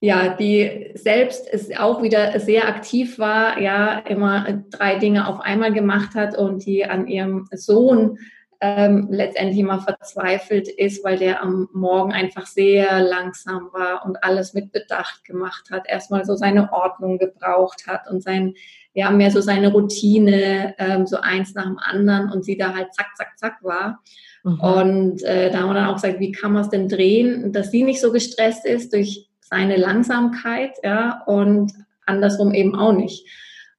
[0.00, 5.72] ja, die selbst ist auch wieder sehr aktiv war, ja, immer drei Dinge auf einmal
[5.74, 8.18] gemacht hat und die an ihrem Sohn
[8.62, 14.54] ähm, letztendlich immer verzweifelt ist, weil der am Morgen einfach sehr langsam war und alles
[14.54, 18.54] mit Bedacht gemacht hat, erstmal so seine Ordnung gebraucht hat und sein,
[18.94, 22.94] ja, mehr so seine Routine, ähm, so eins nach dem anderen und sie da halt
[22.94, 24.00] zack, zack, zack war.
[24.44, 24.60] Mhm.
[24.60, 27.70] Und äh, da haben wir dann auch gesagt, wie kann man es denn drehen, dass
[27.70, 31.72] sie nicht so gestresst ist durch seine Langsamkeit, ja, und
[32.06, 33.26] andersrum eben auch nicht.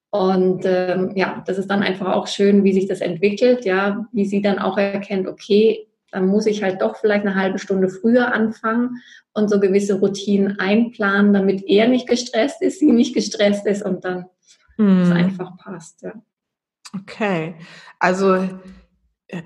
[0.10, 4.26] Und ähm, ja, das ist dann einfach auch schön, wie sich das entwickelt, ja, wie
[4.26, 8.34] sie dann auch erkennt, okay, dann muss ich halt doch vielleicht eine halbe Stunde früher
[8.34, 9.02] anfangen
[9.34, 14.04] und so gewisse Routinen einplanen, damit er nicht gestresst ist, sie nicht gestresst ist und
[14.04, 14.26] dann
[14.76, 15.04] hm.
[15.04, 16.14] es einfach passt, ja.
[16.94, 17.56] Okay,
[18.00, 18.50] also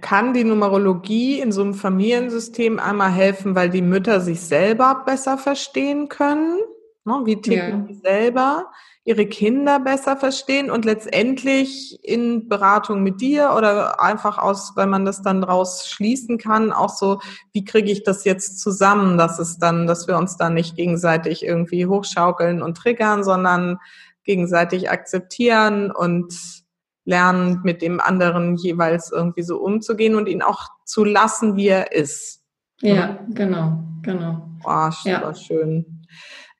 [0.01, 5.37] kann die Numerologie in so einem Familiensystem einmal helfen, weil die Mütter sich selber besser
[5.37, 6.59] verstehen können?
[7.05, 7.21] Ne?
[7.25, 7.85] Wie ticken ja.
[7.87, 8.71] die selber?
[9.03, 15.05] Ihre Kinder besser verstehen und letztendlich in Beratung mit dir oder einfach aus, weil man
[15.05, 17.19] das dann draus schließen kann, auch so,
[17.53, 21.43] wie kriege ich das jetzt zusammen, dass es dann, dass wir uns dann nicht gegenseitig
[21.43, 23.77] irgendwie hochschaukeln und triggern, sondern
[24.23, 26.64] gegenseitig akzeptieren und
[27.05, 31.91] lernen, mit dem anderen jeweils irgendwie so umzugehen und ihn auch zu lassen, wie er
[31.93, 32.41] ist.
[32.81, 34.49] Ja, genau, genau.
[34.63, 35.33] Oh, ja.
[35.33, 36.05] schön.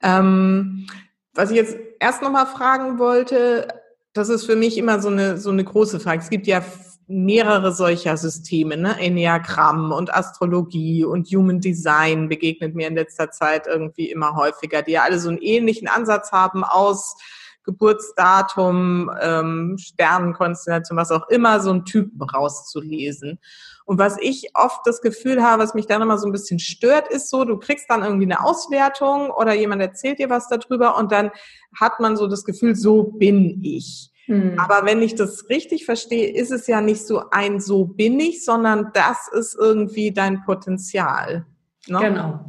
[0.02, 0.88] Ähm,
[1.34, 3.68] was ich jetzt erst nochmal fragen wollte,
[4.14, 6.22] das ist für mich immer so eine, so eine große Frage.
[6.22, 6.64] Es gibt ja
[7.08, 9.00] mehrere solcher Systeme, ne?
[9.00, 14.94] Enneagramm und Astrologie und Human Design begegnet mir in letzter Zeit irgendwie immer häufiger, die
[14.94, 17.18] ja alle so einen ähnlichen Ansatz haben aus
[17.66, 23.40] Geburtsdatum, ähm, Sternenkonstellation, was auch immer, so einen Typen rauszulesen.
[23.86, 27.08] Und was ich oft das Gefühl habe, was mich dann immer so ein bisschen stört,
[27.10, 31.12] ist so, du kriegst dann irgendwie eine Auswertung oder jemand erzählt dir was darüber und
[31.12, 31.32] dann
[31.80, 34.12] hat man so das Gefühl, so bin ich.
[34.26, 34.58] Hm.
[34.58, 38.44] Aber wenn ich das richtig verstehe, ist es ja nicht so ein so bin ich,
[38.44, 41.46] sondern das ist irgendwie dein Potenzial.
[41.88, 42.00] Ne?
[42.00, 42.46] Genau.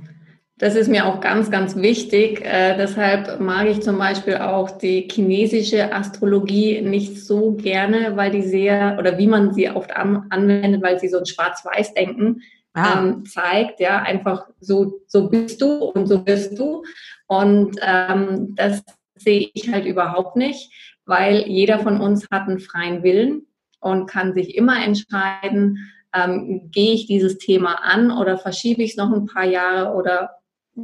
[0.59, 2.43] Das ist mir auch ganz, ganz wichtig.
[2.43, 8.41] Äh, deshalb mag ich zum Beispiel auch die chinesische Astrologie nicht so gerne, weil die
[8.41, 12.41] sehr, oder wie man sie oft an, anwendet, weil sie so ein Schwarz-Weiß-Denken
[12.73, 13.01] ah.
[13.01, 13.81] ähm, zeigt.
[13.81, 16.85] Ja, einfach so, so bist du und so bist du.
[17.27, 18.83] Und ähm, das
[19.15, 20.73] sehe ich halt überhaupt nicht,
[21.05, 23.47] weil jeder von uns hat einen freien Willen
[23.81, 28.97] und kann sich immer entscheiden, ähm, gehe ich dieses Thema an oder verschiebe ich es
[28.97, 30.31] noch ein paar Jahre oder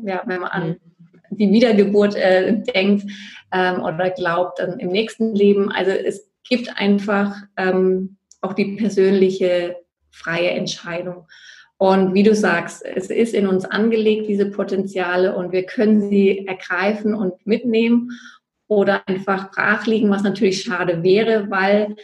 [0.05, 1.37] ja, wenn man an mhm.
[1.37, 3.05] die Wiedergeburt äh, denkt
[3.53, 5.71] ähm, oder glaubt dann im nächsten Leben.
[5.71, 9.77] Also es gibt einfach ähm, auch die persönliche
[10.11, 11.27] freie Entscheidung.
[11.79, 16.47] Und wie du sagst, es ist in uns angelegt, diese Potenziale, und wir können sie
[16.47, 18.11] ergreifen und mitnehmen
[18.69, 21.97] oder einfach brach liegen, was natürlich schade wäre, weil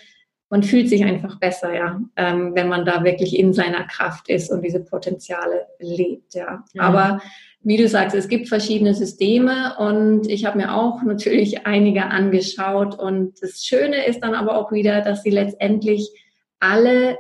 [0.51, 4.51] man fühlt sich einfach besser, ja, ähm, wenn man da wirklich in seiner Kraft ist
[4.51, 6.64] und diese Potenziale lebt, ja.
[6.72, 6.83] ja.
[6.83, 7.20] Aber
[7.61, 12.99] wie du sagst, es gibt verschiedene Systeme und ich habe mir auch natürlich einige angeschaut
[12.99, 16.11] und das Schöne ist dann aber auch wieder, dass sie letztendlich
[16.61, 17.18] alle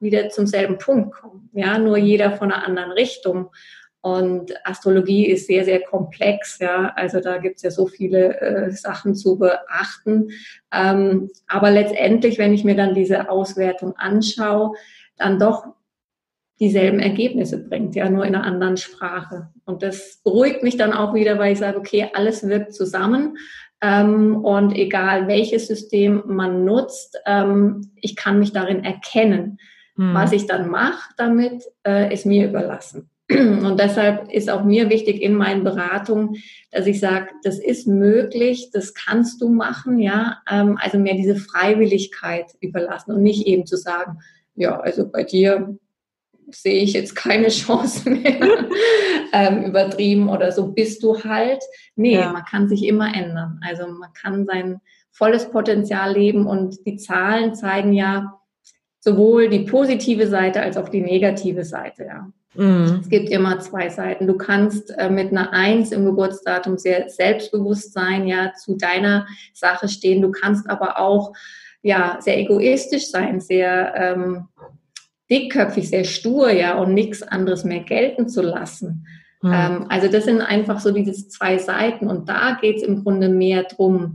[0.00, 3.50] wieder zum selben Punkt kommen, ja, nur jeder von einer anderen Richtung.
[4.02, 6.90] Und Astrologie ist sehr, sehr komplex, ja.
[6.96, 10.30] Also da gibt es ja so viele äh, Sachen zu beachten.
[10.72, 14.72] Ähm, aber letztendlich, wenn ich mir dann diese Auswertung anschaue,
[15.18, 15.66] dann doch
[16.60, 19.48] dieselben Ergebnisse bringt, ja, nur in einer anderen Sprache.
[19.64, 23.38] Und das beruhigt mich dann auch wieder, weil ich sage, okay, alles wirkt zusammen.
[23.80, 29.58] Ähm, und egal welches System man nutzt, ähm, ich kann mich darin erkennen.
[29.96, 30.12] Hm.
[30.12, 33.08] Was ich dann mache damit, äh, ist mir überlassen.
[33.30, 36.36] Und deshalb ist auch mir wichtig in meinen Beratungen,
[36.72, 40.38] dass ich sage, das ist möglich, das kannst du machen, ja.
[40.50, 44.18] Ähm, also mehr diese Freiwilligkeit überlassen und nicht eben zu sagen,
[44.56, 45.78] ja, also bei dir
[46.54, 48.68] sehe ich jetzt keine Chance mehr,
[49.32, 51.62] ähm, übertrieben oder so bist du halt.
[51.96, 52.32] Nee, ja.
[52.32, 53.60] man kann sich immer ändern.
[53.66, 54.80] Also man kann sein
[55.10, 58.40] volles Potenzial leben und die Zahlen zeigen ja
[59.00, 62.30] sowohl die positive Seite als auch die negative Seite, ja.
[62.54, 63.00] Mhm.
[63.00, 64.26] Es gibt immer zwei Seiten.
[64.26, 69.88] Du kannst äh, mit einer Eins im Geburtsdatum sehr selbstbewusst sein, ja, zu deiner Sache
[69.88, 70.20] stehen.
[70.20, 71.32] Du kannst aber auch
[71.82, 74.48] ja sehr egoistisch sein, sehr ähm,
[75.30, 79.06] dickköpfig, sehr stur, ja, und nichts anderes mehr gelten zu lassen.
[79.42, 79.52] Mhm.
[79.52, 82.08] Ähm, also das sind einfach so diese zwei Seiten.
[82.08, 84.14] Und da geht es im Grunde mehr drum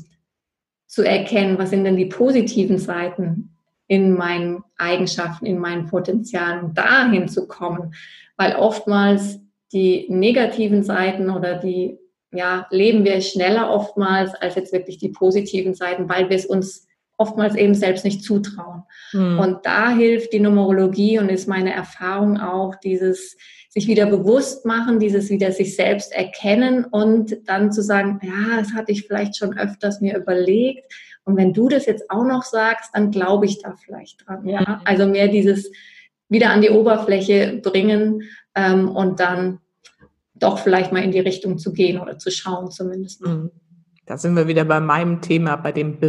[0.88, 3.56] zu erkennen, was sind denn die positiven Seiten
[3.88, 7.94] in meinen Eigenschaften, in meinen Potenzialen, dahin zu kommen.
[8.38, 9.40] Weil oftmals
[9.72, 11.98] die negativen Seiten oder die,
[12.32, 16.88] ja, leben wir schneller oftmals als jetzt wirklich die positiven Seiten, weil wir es uns
[17.18, 18.84] oftmals eben selbst nicht zutrauen.
[19.14, 19.40] Mhm.
[19.40, 23.38] Und da hilft die Numerologie und ist meine Erfahrung auch dieses
[23.70, 28.74] sich wieder bewusst machen, dieses wieder sich selbst erkennen und dann zu sagen, ja, das
[28.74, 30.94] hatte ich vielleicht schon öfters mir überlegt.
[31.26, 34.48] Und wenn du das jetzt auch noch sagst, dann glaube ich da vielleicht dran.
[34.48, 34.82] Ja, mhm.
[34.86, 35.72] also mehr dieses
[36.30, 38.24] wieder an die Oberfläche bringen
[38.56, 39.60] ähm, und dann
[40.36, 43.22] doch vielleicht mal in die Richtung zu gehen oder zu schauen zumindest.
[43.26, 43.52] Mhm.
[44.06, 46.00] Da sind wir wieder bei meinem Thema, bei dem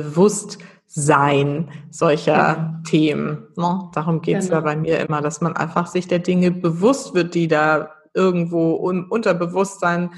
[0.87, 2.81] Bewusstsein solcher ja.
[2.87, 3.49] Themen.
[3.57, 3.91] Ne?
[3.93, 4.59] Darum geht es genau.
[4.59, 8.89] ja bei mir immer, dass man einfach sich der Dinge bewusst wird, die da irgendwo
[8.91, 10.11] im Unterbewusstsein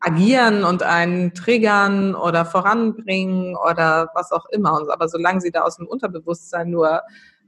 [0.00, 4.80] agieren und einen triggern oder voranbringen oder was auch immer.
[4.92, 7.02] Aber solange sie da aus dem Unterbewusstsein nur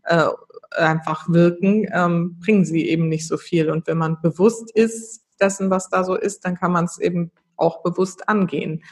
[0.04, 0.28] äh,
[0.76, 3.70] einfach wirken, ähm, bringen sie eben nicht so viel.
[3.70, 7.32] Und wenn man bewusst ist dessen, was da so ist, dann kann man es eben
[7.58, 8.82] auch bewusst angehen.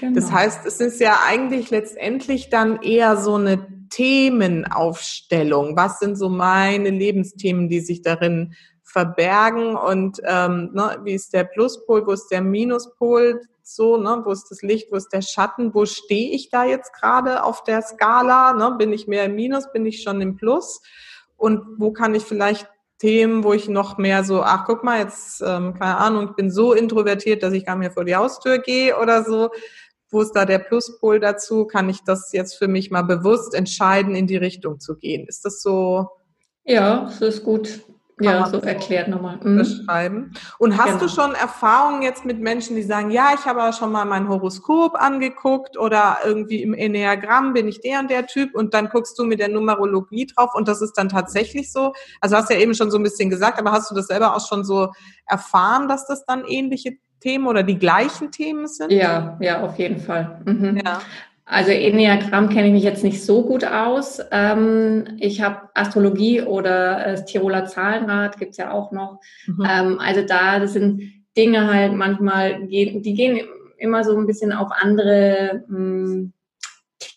[0.00, 0.14] Genau.
[0.14, 5.76] Das heißt, es ist ja eigentlich letztendlich dann eher so eine Themenaufstellung.
[5.76, 11.44] Was sind so meine Lebensthemen, die sich darin verbergen und ähm, ne, wie ist der
[11.44, 15.74] Pluspol, wo ist der Minuspol, so, ne, wo ist das Licht, wo ist der Schatten,
[15.74, 19.70] wo stehe ich da jetzt gerade auf der Skala, ne, bin ich mehr im Minus,
[19.72, 20.80] bin ich schon im Plus
[21.36, 22.68] und wo kann ich vielleicht
[22.98, 26.50] Themen, wo ich noch mehr so, ach guck mal, jetzt, ähm, keine Ahnung, ich bin
[26.50, 29.50] so introvertiert, dass ich gar nicht mehr vor die Haustür gehe oder so.
[30.10, 31.66] Wo ist da der Pluspol dazu?
[31.66, 35.26] Kann ich das jetzt für mich mal bewusst entscheiden, in die Richtung zu gehen?
[35.26, 36.08] Ist das so?
[36.64, 37.85] Ja, das ist gut
[38.18, 39.38] ja, so erklärt nochmal.
[39.42, 39.58] Mhm.
[39.58, 40.32] Beschreiben.
[40.58, 41.00] Und hast genau.
[41.00, 44.28] du schon Erfahrungen jetzt mit Menschen, die sagen, ja, ich habe aber schon mal mein
[44.28, 49.18] Horoskop angeguckt oder irgendwie im Enneagramm bin ich der und der Typ und dann guckst
[49.18, 51.92] du mit der Numerologie drauf und das ist dann tatsächlich so?
[52.20, 54.46] Also hast ja eben schon so ein bisschen gesagt, aber hast du das selber auch
[54.46, 54.92] schon so
[55.26, 58.92] erfahren, dass das dann ähnliche Themen oder die gleichen Themen sind?
[58.92, 60.40] Ja, ja, auf jeden Fall.
[60.46, 60.80] Mhm.
[60.82, 61.00] Ja.
[61.48, 64.20] Also Enneagramm kenne ich mich jetzt nicht so gut aus.
[64.32, 69.20] Ähm, ich habe Astrologie oder das Tiroler Zahlenrad gibt's ja auch noch.
[69.46, 69.66] Mhm.
[69.70, 71.02] Ähm, also da, das sind
[71.36, 73.46] Dinge halt manchmal, die gehen
[73.78, 76.32] immer so ein bisschen auf andere mh, hm,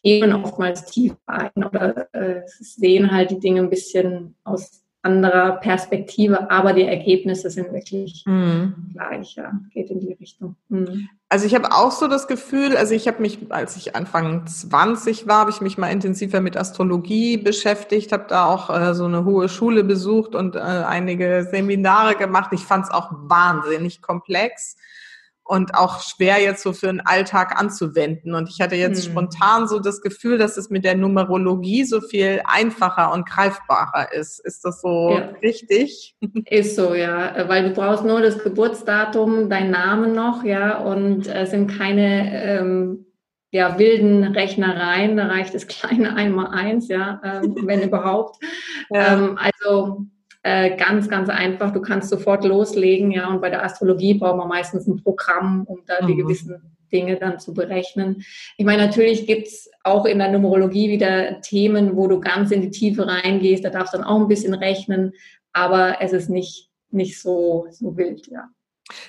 [0.03, 6.51] Themen oftmals tief ein oder äh, sehen halt die Dinge ein bisschen aus anderer Perspektive,
[6.51, 8.73] aber die Ergebnisse sind wirklich mhm.
[8.93, 10.55] gleich, ja, geht in die Richtung.
[10.67, 11.07] Mhm.
[11.29, 15.27] Also ich habe auch so das Gefühl, also ich habe mich, als ich Anfang 20
[15.27, 19.23] war, habe ich mich mal intensiver mit Astrologie beschäftigt, habe da auch äh, so eine
[19.23, 22.51] hohe Schule besucht und äh, einige Seminare gemacht.
[22.51, 24.75] Ich fand es auch wahnsinnig komplex
[25.49, 28.35] und auch schwer jetzt so für den Alltag anzuwenden.
[28.35, 29.11] Und ich hatte jetzt hm.
[29.11, 34.45] spontan so das Gefühl, dass es mit der Numerologie so viel einfacher und greifbarer ist.
[34.45, 35.33] Ist das so ja.
[35.41, 36.15] richtig?
[36.45, 41.49] Ist so, ja, weil du brauchst nur das Geburtsdatum, dein Name noch, ja, und es
[41.49, 43.07] sind keine ähm,
[43.49, 48.37] ja, wilden Rechnereien, da reicht das kleine einmal eins, ja, ähm, wenn überhaupt.
[48.91, 49.15] Ja.
[49.15, 50.05] Ähm, also
[50.43, 51.71] äh, ganz, ganz einfach.
[51.71, 53.27] Du kannst sofort loslegen, ja.
[53.29, 56.07] Und bei der Astrologie braucht man meistens ein Programm, um da mhm.
[56.07, 58.23] die gewissen Dinge dann zu berechnen.
[58.57, 62.71] Ich meine, natürlich gibt's auch in der Numerologie wieder Themen, wo du ganz in die
[62.71, 63.63] Tiefe reingehst.
[63.63, 65.13] Da darfst du dann auch ein bisschen rechnen,
[65.53, 68.49] aber es ist nicht, nicht so, so wild, ja.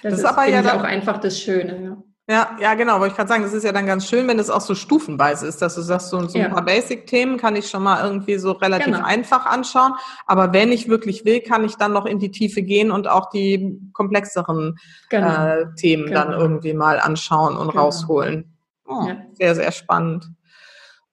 [0.03, 2.03] Das, das ist, aber ja auch einfach das Schöne, ja.
[2.31, 3.01] Ja, ja, genau.
[3.01, 5.49] Wollte ich gerade sagen, das ist ja dann ganz schön, wenn es auch so stufenweise
[5.49, 6.49] ist, dass du sagst, so, so ein ja.
[6.49, 9.05] paar Basic-Themen kann ich schon mal irgendwie so relativ genau.
[9.05, 9.95] einfach anschauen.
[10.26, 13.31] Aber wenn ich wirklich will, kann ich dann noch in die Tiefe gehen und auch
[13.31, 14.78] die komplexeren
[15.09, 15.47] genau.
[15.47, 16.20] äh, Themen genau.
[16.20, 17.87] dann irgendwie mal anschauen und genau.
[17.87, 18.57] rausholen.
[18.87, 19.16] Oh, ja.
[19.33, 20.31] Sehr, sehr spannend.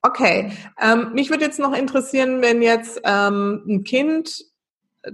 [0.03, 4.45] Okay, ähm, mich würde jetzt noch interessieren, wenn jetzt ähm, ein Kind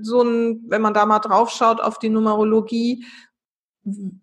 [0.02, 3.06] so ein, wenn man da mal drauf schaut auf die Numerologie,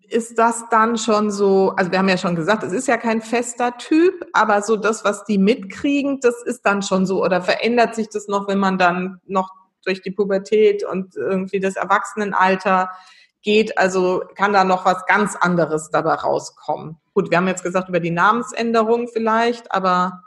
[0.09, 3.21] ist das dann schon so, also wir haben ja schon gesagt, es ist ja kein
[3.21, 7.93] fester Typ, aber so das, was die mitkriegen, das ist dann schon so oder verändert
[7.93, 9.49] sich das noch, wenn man dann noch
[9.85, 12.89] durch die Pubertät und irgendwie das Erwachsenenalter
[13.43, 16.97] geht, also kann da noch was ganz anderes dabei rauskommen.
[17.13, 20.23] Gut, wir haben jetzt gesagt über die Namensänderung vielleicht, aber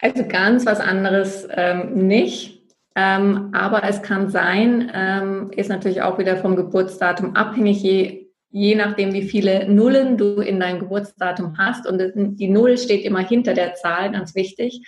[0.00, 2.56] also ganz was anderes ähm, nicht.
[2.94, 8.25] Ähm, aber es kann sein, ähm, ist natürlich auch wieder vom Geburtsdatum abhängig, je,
[8.56, 11.86] je nachdem, wie viele Nullen du in deinem Geburtsdatum hast.
[11.86, 12.00] Und
[12.40, 14.80] die Null steht immer hinter der Zahl, ganz wichtig.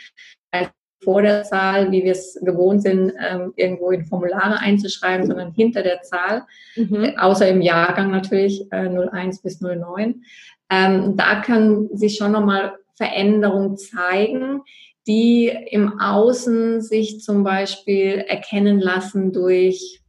[0.50, 0.70] Also
[1.04, 5.82] vor der Zahl, wie wir es gewohnt sind, ähm, irgendwo in Formulare einzuschreiben, sondern hinter
[5.82, 6.44] der Zahl,
[6.76, 7.04] mhm.
[7.04, 10.22] Äh, außer im Jahrgang natürlich, äh, 01 bis 09.
[10.70, 14.62] Ähm, da kann sich schon nochmal Veränderungen zeigen,
[15.06, 20.00] die im Außen sich zum Beispiel erkennen lassen durch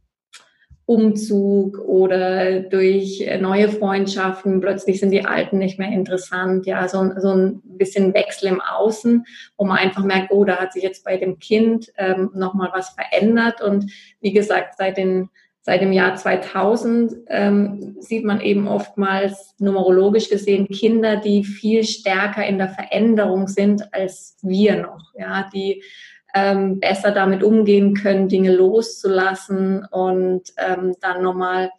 [0.90, 4.60] Umzug oder durch neue Freundschaften.
[4.60, 6.66] Plötzlich sind die alten nicht mehr interessant.
[6.66, 9.24] Ja, so, so ein bisschen Wechsel im Außen,
[9.56, 12.88] wo man einfach merkt, oh, da hat sich jetzt bei dem Kind ähm, nochmal was
[12.90, 13.62] verändert.
[13.62, 15.28] Und wie gesagt, seit den
[15.62, 22.46] Seit dem Jahr 2000 ähm, sieht man eben oftmals numerologisch gesehen Kinder, die viel stärker
[22.46, 25.82] in der Veränderung sind als wir noch, ja, die
[26.34, 31.70] ähm, besser damit umgehen können, Dinge loszulassen und ähm, dann nochmal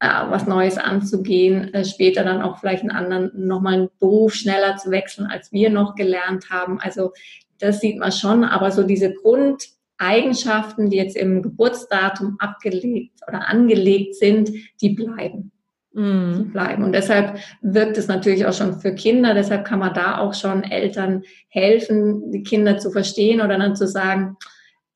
[0.00, 4.76] äh, was Neues anzugehen, äh, später dann auch vielleicht einen anderen, nochmal einen Beruf schneller
[4.76, 6.80] zu wechseln, als wir noch gelernt haben.
[6.80, 7.12] Also
[7.58, 9.68] das sieht man schon, aber so diese Grund
[9.98, 14.50] Eigenschaften, die jetzt im Geburtsdatum abgelegt oder angelegt sind,
[14.80, 15.52] die bleiben.
[15.92, 16.32] Mm.
[16.36, 16.84] Die bleiben.
[16.84, 19.34] Und deshalb wirkt es natürlich auch schon für Kinder.
[19.34, 23.88] Deshalb kann man da auch schon Eltern helfen, die Kinder zu verstehen oder dann zu
[23.88, 24.36] sagen,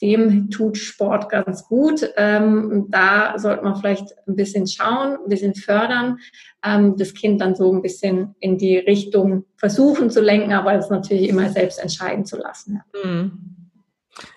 [0.02, 2.08] dem tut Sport ganz gut.
[2.16, 6.18] Ähm, da sollte man vielleicht ein bisschen schauen, ein bisschen fördern,
[6.64, 10.90] ähm, das Kind dann so ein bisschen in die Richtung versuchen zu lenken, aber es
[10.90, 12.82] natürlich immer selbst entscheiden zu lassen.
[12.94, 13.10] Ja.
[13.10, 13.54] Mm.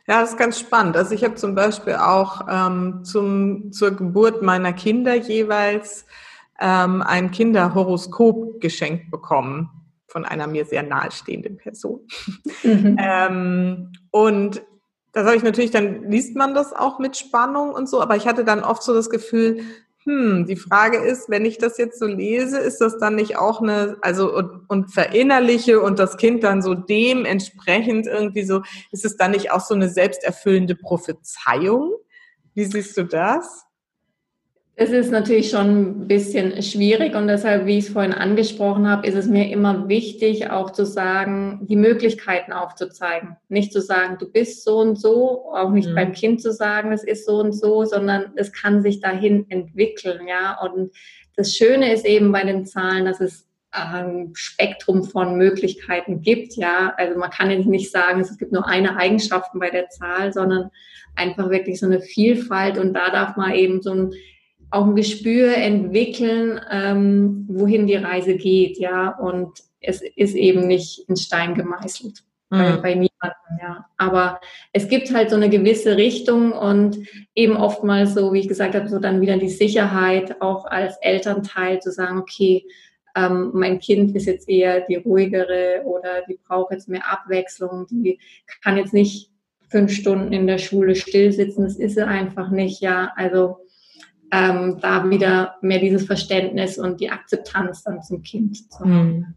[0.08, 0.97] Ja, das ist ganz spannend.
[0.97, 6.05] Also ich habe zum Beispiel auch ähm, zum, zur Geburt meiner Kinder jeweils
[6.60, 9.70] ähm, ein Kinderhoroskop geschenkt bekommen
[10.08, 12.01] von einer mir sehr nahestehenden Person.
[12.64, 12.97] Mhm.
[13.01, 14.62] ähm, und
[15.14, 18.28] da sage ich natürlich, dann liest man das auch mit Spannung und so, aber ich
[18.28, 19.62] hatte dann oft so das Gefühl,
[20.08, 23.62] hm, die Frage ist, wenn ich das jetzt so lese, ist das dann nicht auch
[23.62, 29.18] eine, also und, und verinnerliche und das Kind dann so dementsprechend irgendwie so, ist es
[29.18, 31.93] dann nicht auch so eine selbsterfüllende Prophezeiung?
[32.53, 33.66] Wie siehst du das?
[34.80, 39.08] Es ist natürlich schon ein bisschen schwierig und deshalb, wie ich es vorhin angesprochen habe,
[39.08, 43.38] ist es mir immer wichtig, auch zu sagen, die Möglichkeiten aufzuzeigen.
[43.50, 45.96] Nicht zu sagen, du bist so und so, auch nicht mhm.
[45.96, 50.28] beim Kind zu sagen, es ist so und so, sondern es kann sich dahin entwickeln,
[50.28, 50.60] ja.
[50.62, 50.92] Und
[51.36, 56.94] das Schöne ist eben bei den Zahlen, dass es ein Spektrum von Möglichkeiten gibt, ja.
[56.98, 60.70] Also man kann jetzt nicht sagen, es gibt nur eine Eigenschaft bei der Zahl, sondern
[61.16, 64.14] einfach wirklich so eine Vielfalt und da darf man eben so ein
[64.70, 69.09] auch ein Gespür entwickeln, ähm, wohin die Reise geht, ja.
[69.18, 72.57] Und es ist eben nicht in Stein gemeißelt mhm.
[72.57, 73.86] bei, bei niemandem, ja.
[73.97, 74.39] Aber
[74.74, 76.99] es gibt halt so eine gewisse Richtung und
[77.36, 81.80] eben oftmals so, wie ich gesagt habe, so dann wieder die Sicherheit, auch als Elternteil
[81.80, 82.65] zu sagen, okay,
[83.15, 88.20] ähm, mein Kind ist jetzt eher die ruhigere oder die braucht jetzt mehr Abwechslung, die
[88.61, 89.32] kann jetzt nicht
[89.70, 93.11] fünf Stunden in der Schule still sitzen, das ist sie einfach nicht, ja.
[93.15, 93.57] Also
[94.32, 99.36] ähm, da wieder mehr dieses Verständnis und die Akzeptanz dann zum Kind zu haben.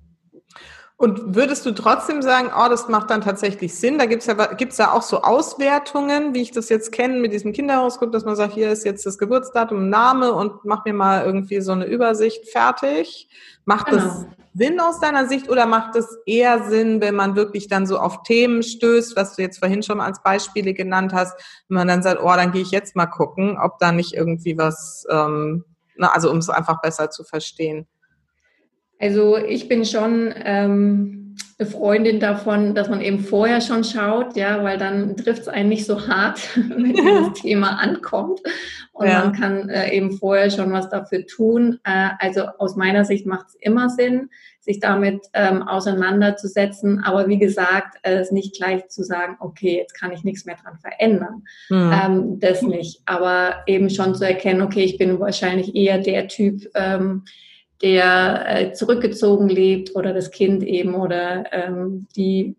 [1.01, 3.97] Und würdest du trotzdem sagen, oh, das macht dann tatsächlich Sinn?
[3.97, 7.55] Da gibt's ja, gibt's ja auch so Auswertungen, wie ich das jetzt kenne mit diesem
[7.55, 11.63] Kinderhoroskop, dass man sagt, hier ist jetzt das Geburtsdatum, Name und mach mir mal irgendwie
[11.63, 13.31] so eine Übersicht fertig.
[13.65, 14.03] Macht genau.
[14.03, 17.99] das Sinn aus deiner Sicht oder macht es eher Sinn, wenn man wirklich dann so
[17.99, 21.35] auf Themen stößt, was du jetzt vorhin schon als Beispiele genannt hast,
[21.69, 24.59] wenn man dann sagt, oh, dann gehe ich jetzt mal gucken, ob da nicht irgendwie
[24.59, 25.65] was, ähm,
[25.97, 27.89] na, also um es einfach besser zu verstehen.
[29.01, 31.21] Also ich bin schon ähm,
[31.59, 35.69] eine Freundin davon, dass man eben vorher schon schaut, ja, weil dann trifft es einen
[35.69, 36.95] nicht so hart, wenn
[37.33, 38.41] das Thema ankommt.
[38.93, 39.25] Und ja.
[39.25, 41.79] man kann äh, eben vorher schon was dafür tun.
[41.85, 44.29] Äh, also aus meiner Sicht macht es immer Sinn,
[44.61, 47.03] sich damit ähm, auseinanderzusetzen.
[47.03, 50.57] Aber wie gesagt, es äh, nicht gleich zu sagen, okay, jetzt kann ich nichts mehr
[50.63, 51.45] dran verändern.
[51.71, 51.93] Mhm.
[51.93, 53.01] Ähm, das nicht.
[53.07, 57.25] Aber eben schon zu erkennen, okay, ich bin wahrscheinlich eher der Typ, ähm,
[57.83, 62.57] der äh, zurückgezogen lebt oder das Kind eben oder ähm, die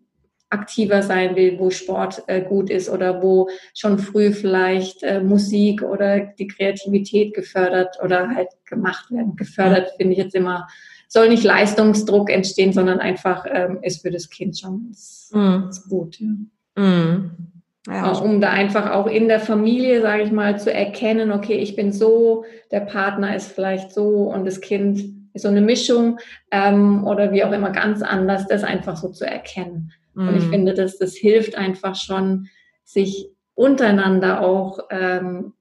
[0.50, 5.82] aktiver sein will, wo Sport äh, gut ist oder wo schon früh vielleicht äh, Musik
[5.82, 9.36] oder die Kreativität gefördert oder halt gemacht werden.
[9.36, 10.68] Gefördert finde ich jetzt immer,
[11.08, 15.68] soll nicht Leistungsdruck entstehen, sondern einfach ähm, ist für das Kind schon ist, mm.
[15.70, 16.18] ist gut.
[16.20, 16.82] Ja.
[16.82, 17.51] Mm.
[17.86, 18.12] Ja.
[18.12, 21.92] Um da einfach auch in der Familie, sage ich mal, zu erkennen, okay, ich bin
[21.92, 25.00] so, der Partner ist vielleicht so und das Kind
[25.34, 26.18] ist so eine Mischung
[26.52, 29.92] ähm, oder wie auch immer ganz anders, das einfach so zu erkennen.
[30.14, 30.28] Mm.
[30.28, 30.50] Und ich mhm.
[30.50, 32.48] finde, dass das hilft einfach schon,
[32.84, 35.54] sich untereinander auch ähm,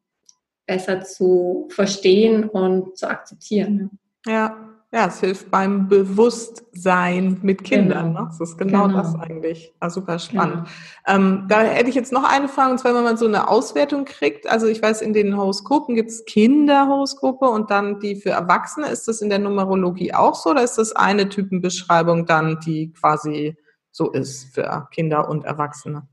[0.68, 3.98] besser zu verstehen und zu akzeptieren.
[4.28, 4.61] Ja,
[4.94, 8.08] ja, es hilft beim Bewusstsein mit Kindern.
[8.08, 8.24] Genau.
[8.24, 8.28] Ne?
[8.28, 8.98] Das ist genau, genau.
[8.98, 9.74] das eigentlich.
[9.80, 10.68] Ah, super spannend.
[11.06, 11.18] Genau.
[11.18, 14.04] Ähm, da hätte ich jetzt noch eine Frage, und zwar, wenn man so eine Auswertung
[14.04, 14.50] kriegt.
[14.50, 18.88] Also ich weiß, in den Horoskopen gibt es Kinderhoroskope und dann die für Erwachsene.
[18.88, 23.56] Ist das in der Numerologie auch so oder ist das eine Typenbeschreibung dann, die quasi
[23.92, 26.06] so ist für Kinder und Erwachsene?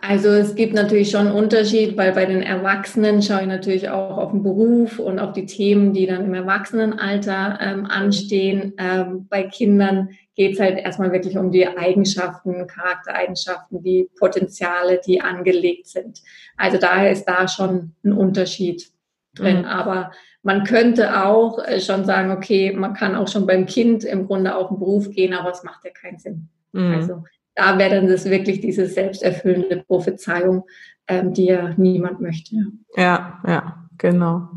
[0.00, 4.18] Also es gibt natürlich schon einen Unterschied, weil bei den Erwachsenen schaue ich natürlich auch
[4.18, 8.74] auf den Beruf und auf die Themen, die dann im Erwachsenenalter ähm, anstehen.
[8.76, 15.22] Ähm, bei Kindern geht es halt erstmal wirklich um die Eigenschaften, Charaktereigenschaften, die Potenziale, die
[15.22, 16.20] angelegt sind.
[16.56, 18.90] Also daher ist da schon ein Unterschied
[19.34, 19.60] drin.
[19.60, 19.64] Mhm.
[19.64, 20.10] Aber
[20.42, 24.54] man könnte auch äh, schon sagen, okay, man kann auch schon beim Kind im Grunde
[24.54, 26.48] auf den Beruf gehen, aber es macht ja keinen Sinn.
[26.72, 26.94] Mhm.
[26.94, 27.24] Also
[27.54, 30.64] da wäre dann das wirklich diese selbsterfüllende Prophezeiung,
[31.08, 32.56] ähm, die ja niemand möchte.
[32.96, 34.48] Ja, ja, genau.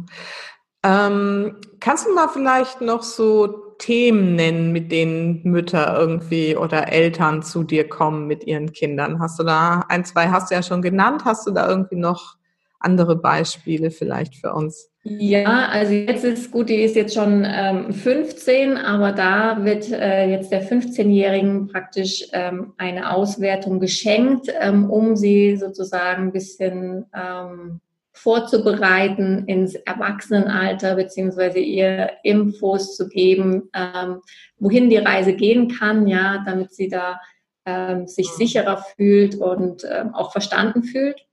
[0.83, 7.43] Ähm, kannst du mal vielleicht noch so Themen nennen, mit denen Mütter irgendwie oder Eltern
[7.43, 9.19] zu dir kommen mit ihren Kindern?
[9.19, 11.23] Hast du da ein, zwei hast du ja schon genannt.
[11.25, 12.37] Hast du da irgendwie noch
[12.79, 14.89] andere Beispiele vielleicht für uns?
[15.09, 20.29] Ja, also jetzt ist gut, die ist jetzt schon ähm, 15, aber da wird äh,
[20.29, 27.79] jetzt der 15-Jährigen praktisch ähm, eine Auswertung geschenkt, ähm, um sie sozusagen ein bisschen ähm,
[28.11, 34.21] vorzubereiten ins Erwachsenenalter, beziehungsweise ihr Infos zu geben, ähm,
[34.59, 37.21] wohin die Reise gehen kann, ja, damit sie da
[37.65, 41.26] ähm, sich sicherer fühlt und ähm, auch verstanden fühlt.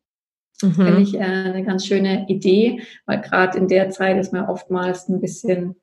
[0.64, 0.72] Mhm.
[0.74, 5.08] Finde ich äh, eine ganz schöne Idee, weil gerade in der Zeit ist man oftmals
[5.08, 5.76] ein bisschen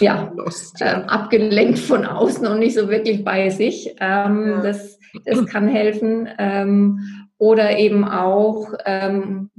[0.00, 1.02] ja, Lust, ja.
[1.02, 3.94] Äh, abgelenkt von außen und nicht so wirklich bei sich.
[4.00, 4.62] Ähm, ja.
[4.62, 6.28] das, das kann helfen.
[6.38, 7.00] Ähm,
[7.38, 9.50] oder eben auch, ähm,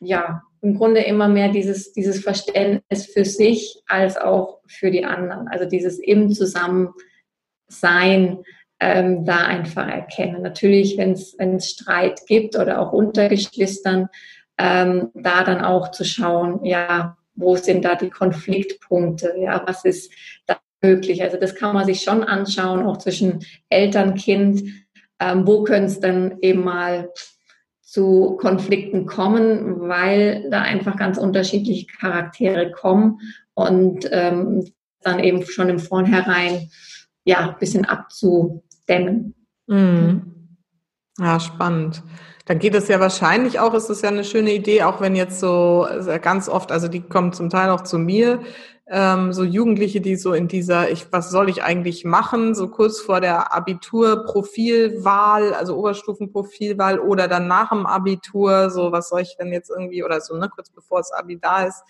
[0.00, 5.48] ja, im Grunde immer mehr dieses, dieses Verständnis für sich als auch für die anderen.
[5.48, 6.94] Also dieses im Zusammensein
[8.80, 10.42] ähm, da einfach erkennen.
[10.42, 14.08] Natürlich, wenn es Streit gibt oder auch unter Geschwistern,
[14.58, 20.12] ähm, da dann auch zu schauen, ja, wo sind da die Konfliktpunkte, ja, was ist
[20.46, 21.22] da möglich.
[21.22, 24.62] Also das kann man sich schon anschauen, auch zwischen Eltern, Kind,
[25.18, 27.10] ähm, wo können es dann eben mal
[27.82, 33.20] zu Konflikten kommen, weil da einfach ganz unterschiedliche Charaktere kommen
[33.54, 34.70] und ähm,
[35.02, 36.70] dann eben schon im Vornherein
[37.24, 39.34] ja ein bisschen abzu dämmen.
[39.66, 40.56] Mhm.
[41.18, 42.02] Ja, spannend.
[42.46, 45.38] Dann geht es ja wahrscheinlich auch, ist es ja eine schöne Idee, auch wenn jetzt
[45.38, 45.86] so
[46.20, 48.40] ganz oft, also die kommen zum Teil auch zu mir,
[48.88, 53.00] ähm, so Jugendliche, die so in dieser, ich, was soll ich eigentlich machen, so kurz
[53.00, 59.52] vor der Abiturprofilwahl, also Oberstufenprofilwahl oder dann nach dem Abitur, so was soll ich denn
[59.52, 61.84] jetzt irgendwie, oder so, ne, kurz bevor das Abi da ist,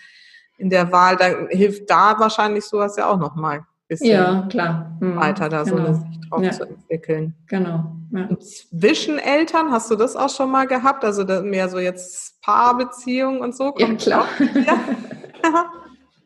[0.59, 4.97] in der Wahl, dann hilft da wahrscheinlich sowas ja auch nochmal bisschen ja, klar.
[5.01, 5.17] Mhm.
[5.17, 5.77] weiter da genau.
[5.77, 6.51] so eine Sicht drauf ja.
[6.53, 7.35] zu entwickeln.
[7.49, 7.93] Genau.
[8.13, 8.29] Ja.
[8.39, 11.05] zwischen Eltern, hast du das auch schon mal gehabt?
[11.05, 13.75] Also mehr so jetzt Paarbeziehungen und so?
[13.79, 14.27] Ja, klar.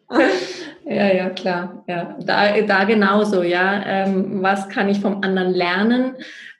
[0.87, 1.85] ja, ja, klar.
[1.87, 3.83] Ja, da, da genauso, ja.
[3.85, 6.15] Ähm, was kann ich vom anderen lernen?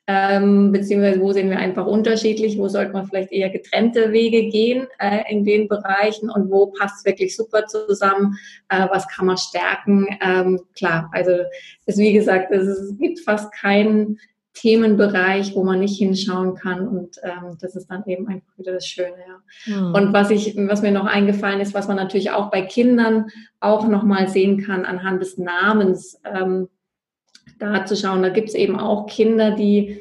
[0.07, 4.87] Ähm, beziehungsweise wo sind wir einfach unterschiedlich, wo sollte man vielleicht eher getrennte Wege gehen
[4.99, 8.37] äh, in den Bereichen und wo passt es wirklich super zusammen,
[8.69, 10.07] äh, was kann man stärken.
[10.21, 11.33] Ähm, klar, also
[11.87, 14.19] es, wie gesagt, es, es gibt fast keinen
[14.53, 18.87] Themenbereich, wo man nicht hinschauen kann und ähm, das ist dann eben einfach wieder das
[18.87, 19.17] Schöne.
[19.67, 19.75] Ja.
[19.75, 19.95] Mhm.
[19.95, 23.89] Und was ich, was mir noch eingefallen ist, was man natürlich auch bei Kindern auch
[23.89, 26.21] nochmal sehen kann anhand des Namens.
[26.25, 26.69] Ähm,
[27.59, 28.23] da zu schauen.
[28.23, 30.01] Da gibt es eben auch Kinder, die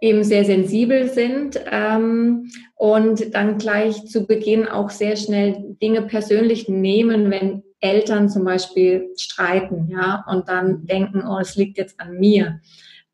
[0.00, 6.68] eben sehr sensibel sind ähm, und dann gleich zu Beginn auch sehr schnell Dinge persönlich
[6.68, 12.18] nehmen, wenn Eltern zum Beispiel streiten, ja, und dann denken, oh, es liegt jetzt an
[12.18, 12.60] mir.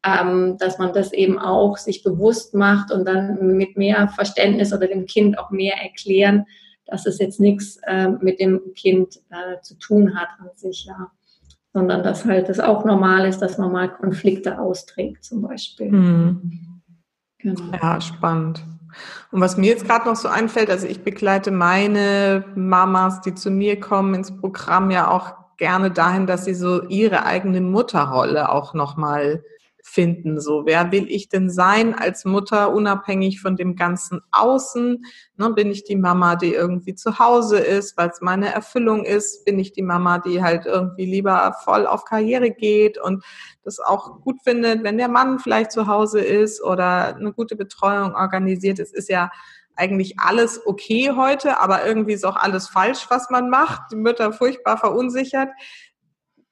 [0.05, 4.87] Ähm, dass man das eben auch sich bewusst macht und dann mit mehr Verständnis oder
[4.87, 6.47] dem Kind auch mehr erklären,
[6.87, 11.11] dass es jetzt nichts äh, mit dem Kind äh, zu tun hat an sich, ja
[11.73, 15.91] sondern dass halt es auch normal ist, dass man mal Konflikte austrägt zum Beispiel.
[15.93, 16.81] Mhm.
[17.39, 17.63] Genau.
[17.81, 18.65] Ja, spannend.
[19.31, 23.51] Und was mir jetzt gerade noch so einfällt, also ich begleite meine Mamas, die zu
[23.51, 28.75] mir kommen ins Programm ja auch gerne dahin, dass sie so ihre eigene Mutterrolle auch
[28.75, 29.45] nochmal
[29.91, 30.41] finden.
[30.41, 35.05] So, wer will ich denn sein als Mutter, unabhängig von dem ganzen Außen?
[35.37, 39.45] Ne, bin ich die Mama, die irgendwie zu Hause ist, weil es meine Erfüllung ist?
[39.45, 43.25] Bin ich die Mama, die halt irgendwie lieber voll auf Karriere geht und
[43.65, 48.15] das auch gut findet, wenn der Mann vielleicht zu Hause ist oder eine gute Betreuung
[48.15, 48.79] organisiert?
[48.79, 49.31] Es ist ja
[49.77, 53.91] eigentlich alles okay heute, aber irgendwie ist auch alles falsch, was man macht.
[53.91, 55.49] Die Mütter furchtbar verunsichert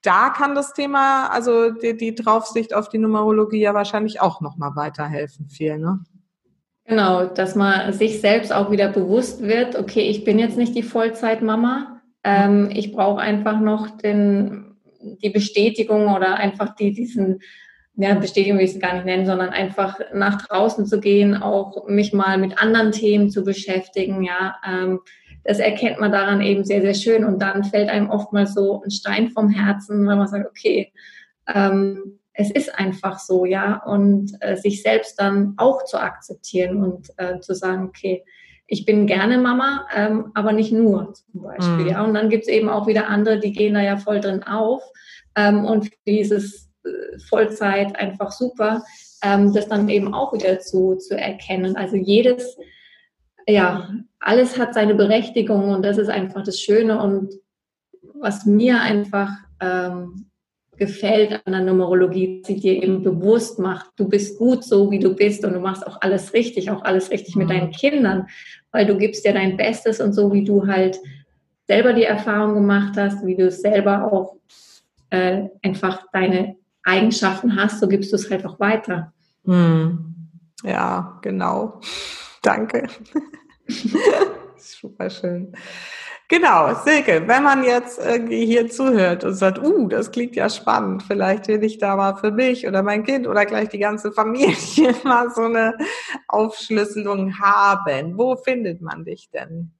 [0.01, 4.75] da kann das Thema, also die, die Draufsicht auf die Numerologie ja wahrscheinlich auch nochmal
[4.75, 5.99] weiterhelfen, viel, ne?
[6.85, 10.81] Genau, dass man sich selbst auch wieder bewusst wird, okay, ich bin jetzt nicht die
[10.81, 14.75] Vollzeitmama, ähm, ich brauche einfach noch den,
[15.21, 17.41] die Bestätigung oder einfach die, diesen,
[17.95, 21.87] ja, Bestätigung will ich es gar nicht nennen, sondern einfach nach draußen zu gehen, auch
[21.87, 25.01] mich mal mit anderen Themen zu beschäftigen, ja, ähm,
[25.49, 27.25] das erkennt man daran eben sehr, sehr schön.
[27.25, 30.93] Und dann fällt einem oftmals so ein Stein vom Herzen, weil man sagt, okay,
[31.51, 37.09] ähm, es ist einfach so, ja, und äh, sich selbst dann auch zu akzeptieren und
[37.17, 38.23] äh, zu sagen, okay,
[38.67, 41.85] ich bin gerne Mama, ähm, aber nicht nur zum Beispiel.
[41.85, 41.87] Mhm.
[41.87, 42.03] Ja.
[42.03, 44.83] Und dann gibt es eben auch wieder andere, die gehen da ja voll drin auf
[45.35, 48.83] ähm, und dieses äh, Vollzeit einfach super,
[49.23, 51.75] ähm, das dann eben auch wieder zu, zu erkennen.
[51.75, 52.55] Also jedes
[53.47, 53.89] ja,
[54.19, 57.33] alles hat seine Berechtigung und das ist einfach das Schöne und
[58.13, 60.29] was mir einfach ähm,
[60.79, 65.13] gefällt an der Numerologie, sie dir eben bewusst macht, du bist gut so, wie du
[65.13, 67.73] bist und du machst auch alles richtig, auch alles richtig mit deinen mhm.
[67.73, 68.27] Kindern,
[68.71, 70.97] weil du gibst dir dein Bestes und so, wie du halt
[71.67, 74.37] selber die Erfahrung gemacht hast, wie du selber auch
[75.11, 79.13] äh, einfach deine Eigenschaften hast, so gibst du es halt auch weiter.
[79.45, 80.15] Hm.
[80.63, 81.79] Ja, genau.
[82.41, 82.87] Danke.
[84.57, 85.53] Super schön.
[86.31, 91.01] Genau, Silke, wenn man jetzt irgendwie hier zuhört und sagt, uh, das klingt ja spannend,
[91.01, 94.93] vielleicht will ich da mal für mich oder mein Kind oder gleich die ganze Familie
[95.03, 95.75] mal so eine
[96.27, 98.15] Aufschlüsselung haben.
[98.15, 99.71] Wo findet man dich denn?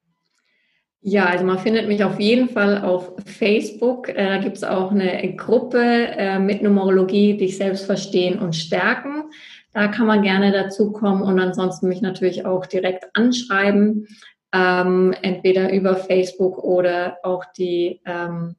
[1.02, 4.10] Ja, also man findet mich auf jeden Fall auf Facebook.
[4.10, 9.26] Äh, da gibt es auch eine Gruppe äh, mit Numerologie, dich selbst verstehen und stärken.
[9.74, 14.08] Da kann man gerne dazu kommen und ansonsten mich natürlich auch direkt anschreiben,
[14.52, 18.56] ähm, entweder über Facebook oder auch die ähm,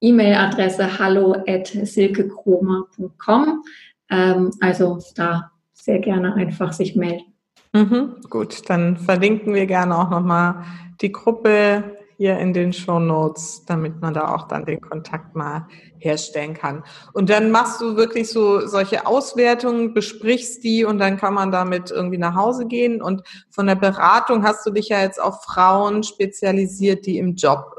[0.00, 3.62] E-Mail-Adresse hallo at silkekroma.com.
[4.10, 7.32] Ähm, also da sehr gerne einfach sich melden.
[7.72, 10.64] Mhm, gut, dann verlinken wir gerne auch nochmal
[11.00, 15.66] die Gruppe hier in den Show Notes, damit man da auch dann den Kontakt mal
[15.98, 16.84] herstellen kann.
[17.12, 21.90] Und dann machst du wirklich so solche Auswertungen, besprichst die und dann kann man damit
[21.90, 23.02] irgendwie nach Hause gehen.
[23.02, 27.74] Und von der Beratung hast du dich ja jetzt auf Frauen spezialisiert, die im Job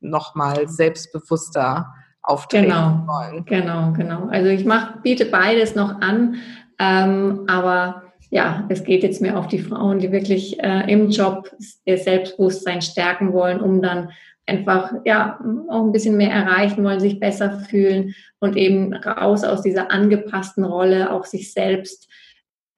[0.00, 1.92] nochmal selbstbewusster
[2.22, 3.44] auftreten genau, wollen.
[3.44, 4.28] Genau, genau.
[4.28, 6.36] Also ich mach, biete beides noch an,
[6.78, 11.50] ähm, aber ja, es geht jetzt mehr auf die Frauen, die wirklich äh, im Job
[11.84, 14.10] ihr Selbstbewusstsein stärken wollen, um dann
[14.46, 19.62] einfach ja auch ein bisschen mehr erreichen wollen, sich besser fühlen und eben raus aus
[19.62, 22.08] dieser angepassten Rolle, auch sich selbst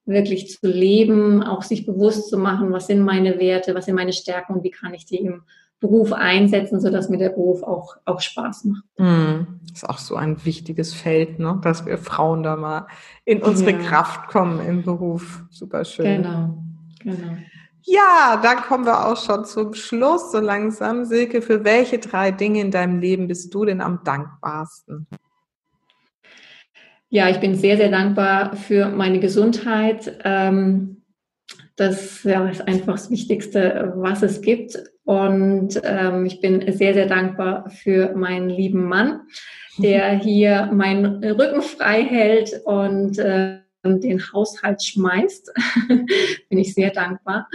[0.04, 4.12] wirklich zu leben, auch sich bewusst zu machen, was sind meine Werte, was sind meine
[4.12, 5.42] Stärken und wie kann ich die im
[5.82, 8.84] Beruf einsetzen, sodass mir der Beruf auch, auch Spaß macht.
[8.98, 11.60] Mm, ist auch so ein wichtiges Feld, ne?
[11.62, 12.86] dass wir Frauen da mal
[13.24, 13.78] in unsere ja.
[13.78, 15.42] Kraft kommen im Beruf.
[15.50, 16.22] Super schön.
[16.22, 16.62] Genau,
[17.02, 17.36] genau.
[17.84, 21.04] Ja, dann kommen wir auch schon zum Schluss so langsam.
[21.04, 25.08] Silke, für welche drei Dinge in deinem Leben bist du denn am dankbarsten?
[27.08, 30.16] Ja, ich bin sehr, sehr dankbar für meine Gesundheit.
[30.22, 31.01] Ähm,
[31.76, 34.78] das ja, ist einfach das Wichtigste, was es gibt.
[35.04, 39.22] Und ähm, ich bin sehr, sehr dankbar für meinen lieben Mann,
[39.78, 45.52] der hier meinen Rücken frei hält und äh, den Haushalt schmeißt.
[46.48, 47.48] bin ich sehr dankbar.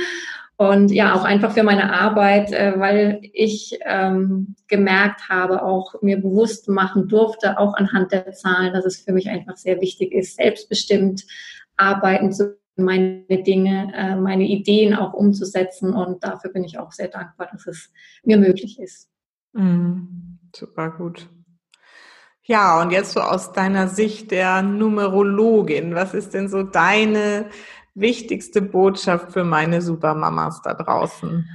[0.57, 6.17] Und ja, auch einfach für meine Arbeit, äh, weil ich ähm, gemerkt habe, auch mir
[6.17, 10.35] bewusst machen durfte, auch anhand der Zahlen, dass es für mich einfach sehr wichtig ist,
[10.35, 11.25] selbstbestimmt
[11.77, 15.93] arbeiten zu meine Dinge, äh, meine Ideen auch umzusetzen.
[15.93, 17.91] Und dafür bin ich auch sehr dankbar, dass es
[18.23, 19.09] mir möglich ist.
[19.53, 20.39] Mhm.
[20.55, 21.29] Super gut.
[22.43, 27.49] Ja, und jetzt so aus deiner Sicht der Numerologin, was ist denn so deine
[27.93, 31.45] wichtigste Botschaft für meine Supermamas da draußen?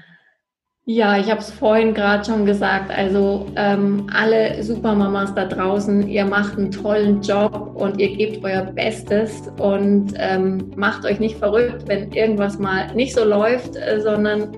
[0.85, 2.91] Ja, ich habe es vorhin gerade schon gesagt.
[2.91, 8.63] Also ähm, alle Supermamas da draußen, ihr macht einen tollen Job und ihr gebt euer
[8.63, 14.51] Bestes und ähm, macht euch nicht verrückt, wenn irgendwas mal nicht so läuft, äh, sondern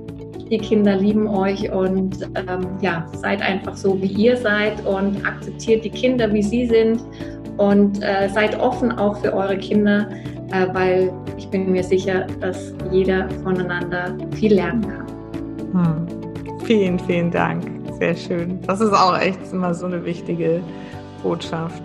[0.51, 5.85] die Kinder lieben euch und ähm, ja, seid einfach so, wie ihr seid und akzeptiert
[5.85, 7.03] die Kinder, wie sie sind
[7.59, 10.09] und äh, seid offen auch für eure Kinder,
[10.53, 15.05] äh, weil ich bin mir sicher, dass jeder voneinander viel lernen kann.
[15.75, 16.14] Hm.
[16.65, 17.63] Vielen, vielen Dank.
[17.99, 18.61] Sehr schön.
[18.63, 20.63] Das ist auch echt immer so eine wichtige
[21.23, 21.83] Botschaft.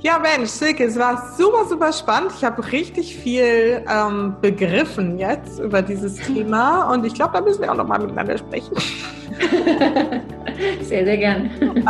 [0.00, 2.32] Ja, Mensch, Silke, es war super, super spannend.
[2.36, 7.62] Ich habe richtig viel ähm, begriffen jetzt über dieses Thema und ich glaube, da müssen
[7.62, 8.74] wir auch nochmal miteinander sprechen.
[10.82, 11.50] sehr, sehr gern.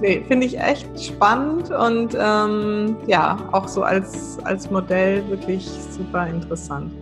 [0.00, 6.26] nee, finde ich echt spannend und ähm, ja, auch so als, als Modell wirklich super
[6.26, 6.92] interessant.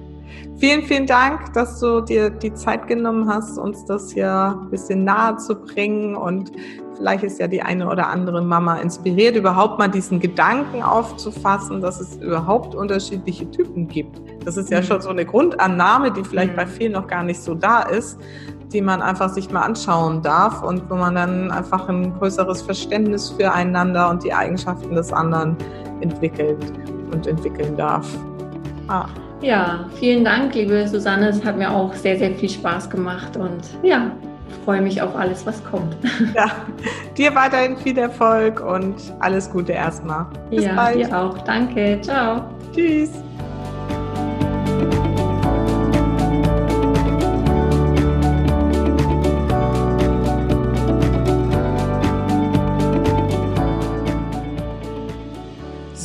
[0.59, 5.05] Vielen, vielen Dank, dass du dir die Zeit genommen hast, uns das hier ein bisschen
[5.05, 6.15] nahe zu bringen.
[6.15, 6.53] Und
[6.97, 12.01] vielleicht ist ja die eine oder andere Mama inspiriert, überhaupt mal diesen Gedanken aufzufassen, dass
[12.01, 14.21] es überhaupt unterschiedliche Typen gibt.
[14.45, 14.85] Das ist ja mhm.
[14.85, 16.57] schon so eine Grundannahme, die vielleicht mhm.
[16.57, 18.19] bei vielen noch gar nicht so da ist,
[18.73, 23.31] die man einfach sich mal anschauen darf und wo man dann einfach ein größeres Verständnis
[23.31, 25.57] füreinander und die Eigenschaften des anderen
[26.01, 26.73] entwickelt
[27.13, 28.07] und entwickeln darf.
[28.89, 29.07] Ah.
[29.43, 31.29] Ja, vielen Dank, liebe Susanne.
[31.29, 34.13] Es hat mir auch sehr, sehr viel Spaß gemacht und ja,
[34.65, 35.97] freue mich auf alles, was kommt.
[36.35, 36.47] Ja,
[37.17, 40.27] dir weiterhin viel Erfolg und alles Gute erstmal.
[40.51, 40.97] Bis ja, bald.
[40.97, 41.39] dir auch.
[41.39, 41.99] Danke.
[42.03, 42.45] Ciao.
[42.73, 43.11] Tschüss.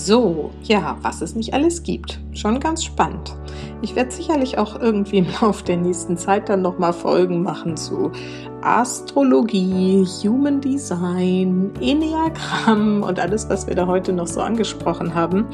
[0.07, 2.21] So, ja, was es nicht alles gibt.
[2.31, 3.35] Schon ganz spannend.
[3.81, 8.13] Ich werde sicherlich auch irgendwie im Laufe der nächsten Zeit dann nochmal Folgen machen zu
[8.61, 15.45] Astrologie, Human Design, Enneagramm und alles, was wir da heute noch so angesprochen haben.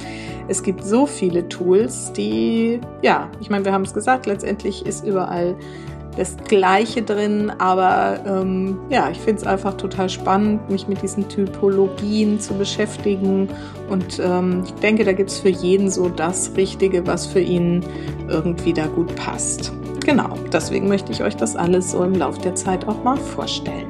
[0.48, 5.04] Es gibt so viele Tools, die, ja, ich meine, wir haben es gesagt, letztendlich ist
[5.04, 5.56] überall
[6.18, 11.28] das Gleiche drin, aber ähm, ja, ich finde es einfach total spannend, mich mit diesen
[11.28, 13.50] Typologien zu beschäftigen
[13.90, 17.84] und ähm, ich denke, da gibt es für jeden so das Richtige, was für ihn
[18.30, 19.74] irgendwie da gut passt.
[20.06, 23.88] Genau, deswegen möchte ich euch das alles so im Laufe der Zeit auch mal vorstellen.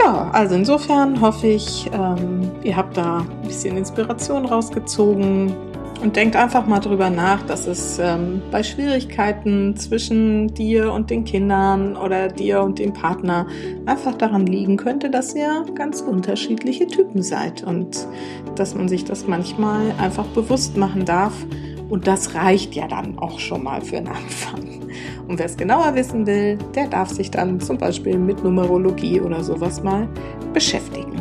[0.00, 5.54] Ja, also insofern hoffe ich, ähm, ihr habt da ein bisschen Inspiration rausgezogen,
[6.00, 11.24] und denkt einfach mal drüber nach, dass es ähm, bei Schwierigkeiten zwischen dir und den
[11.24, 13.46] Kindern oder dir und dem Partner
[13.86, 18.06] einfach daran liegen könnte, dass ihr ganz unterschiedliche Typen seid und
[18.54, 21.34] dass man sich das manchmal einfach bewusst machen darf.
[21.88, 24.90] Und das reicht ja dann auch schon mal für einen Anfang.
[25.26, 29.42] Und wer es genauer wissen will, der darf sich dann zum Beispiel mit Numerologie oder
[29.42, 30.08] sowas mal
[30.52, 31.20] beschäftigen.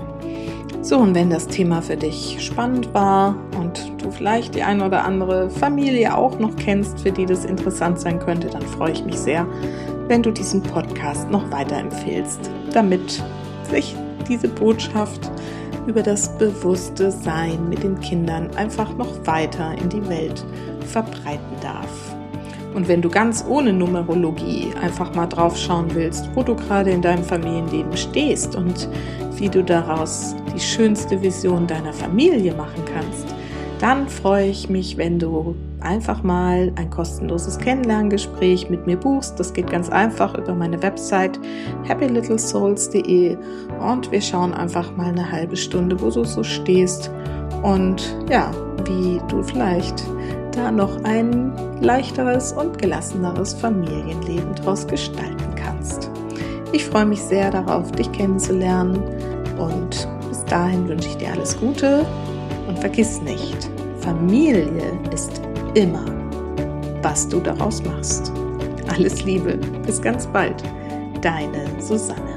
[0.81, 5.03] So, und wenn das Thema für dich spannend war und du vielleicht die eine oder
[5.03, 9.17] andere Familie auch noch kennst, für die das interessant sein könnte, dann freue ich mich
[9.17, 9.45] sehr,
[10.07, 13.21] wenn du diesen Podcast noch weiterempfehlst, damit
[13.69, 13.95] sich
[14.29, 15.29] diese Botschaft
[15.87, 20.45] über das bewusste Sein mit den Kindern einfach noch weiter in die Welt
[20.85, 22.06] verbreiten darf.
[22.77, 27.01] Und wenn du ganz ohne Numerologie einfach mal drauf schauen willst, wo du gerade in
[27.01, 28.87] deinem Familienleben stehst und
[29.35, 33.33] wie du daraus die schönste Vision deiner Familie machen kannst,
[33.79, 39.39] dann freue ich mich, wenn du einfach mal ein kostenloses Kennenlerngespräch mit mir buchst.
[39.39, 41.39] Das geht ganz einfach über meine Website
[41.89, 43.37] happylittlesouls.de
[43.79, 47.09] und wir schauen einfach mal eine halbe Stunde, wo du so stehst
[47.63, 48.51] und ja,
[48.85, 50.05] wie du vielleicht
[50.57, 56.09] da noch ein leichteres und gelasseneres Familienleben daraus gestalten kannst.
[56.71, 58.99] Ich freue mich sehr darauf, dich kennenzulernen
[59.57, 62.05] und bis dahin wünsche ich dir alles Gute
[62.67, 65.41] und vergiss nicht, Familie ist
[65.75, 66.05] immer,
[67.01, 68.31] was du daraus machst.
[68.87, 70.63] Alles Liebe, bis ganz bald,
[71.21, 72.36] deine Susanne.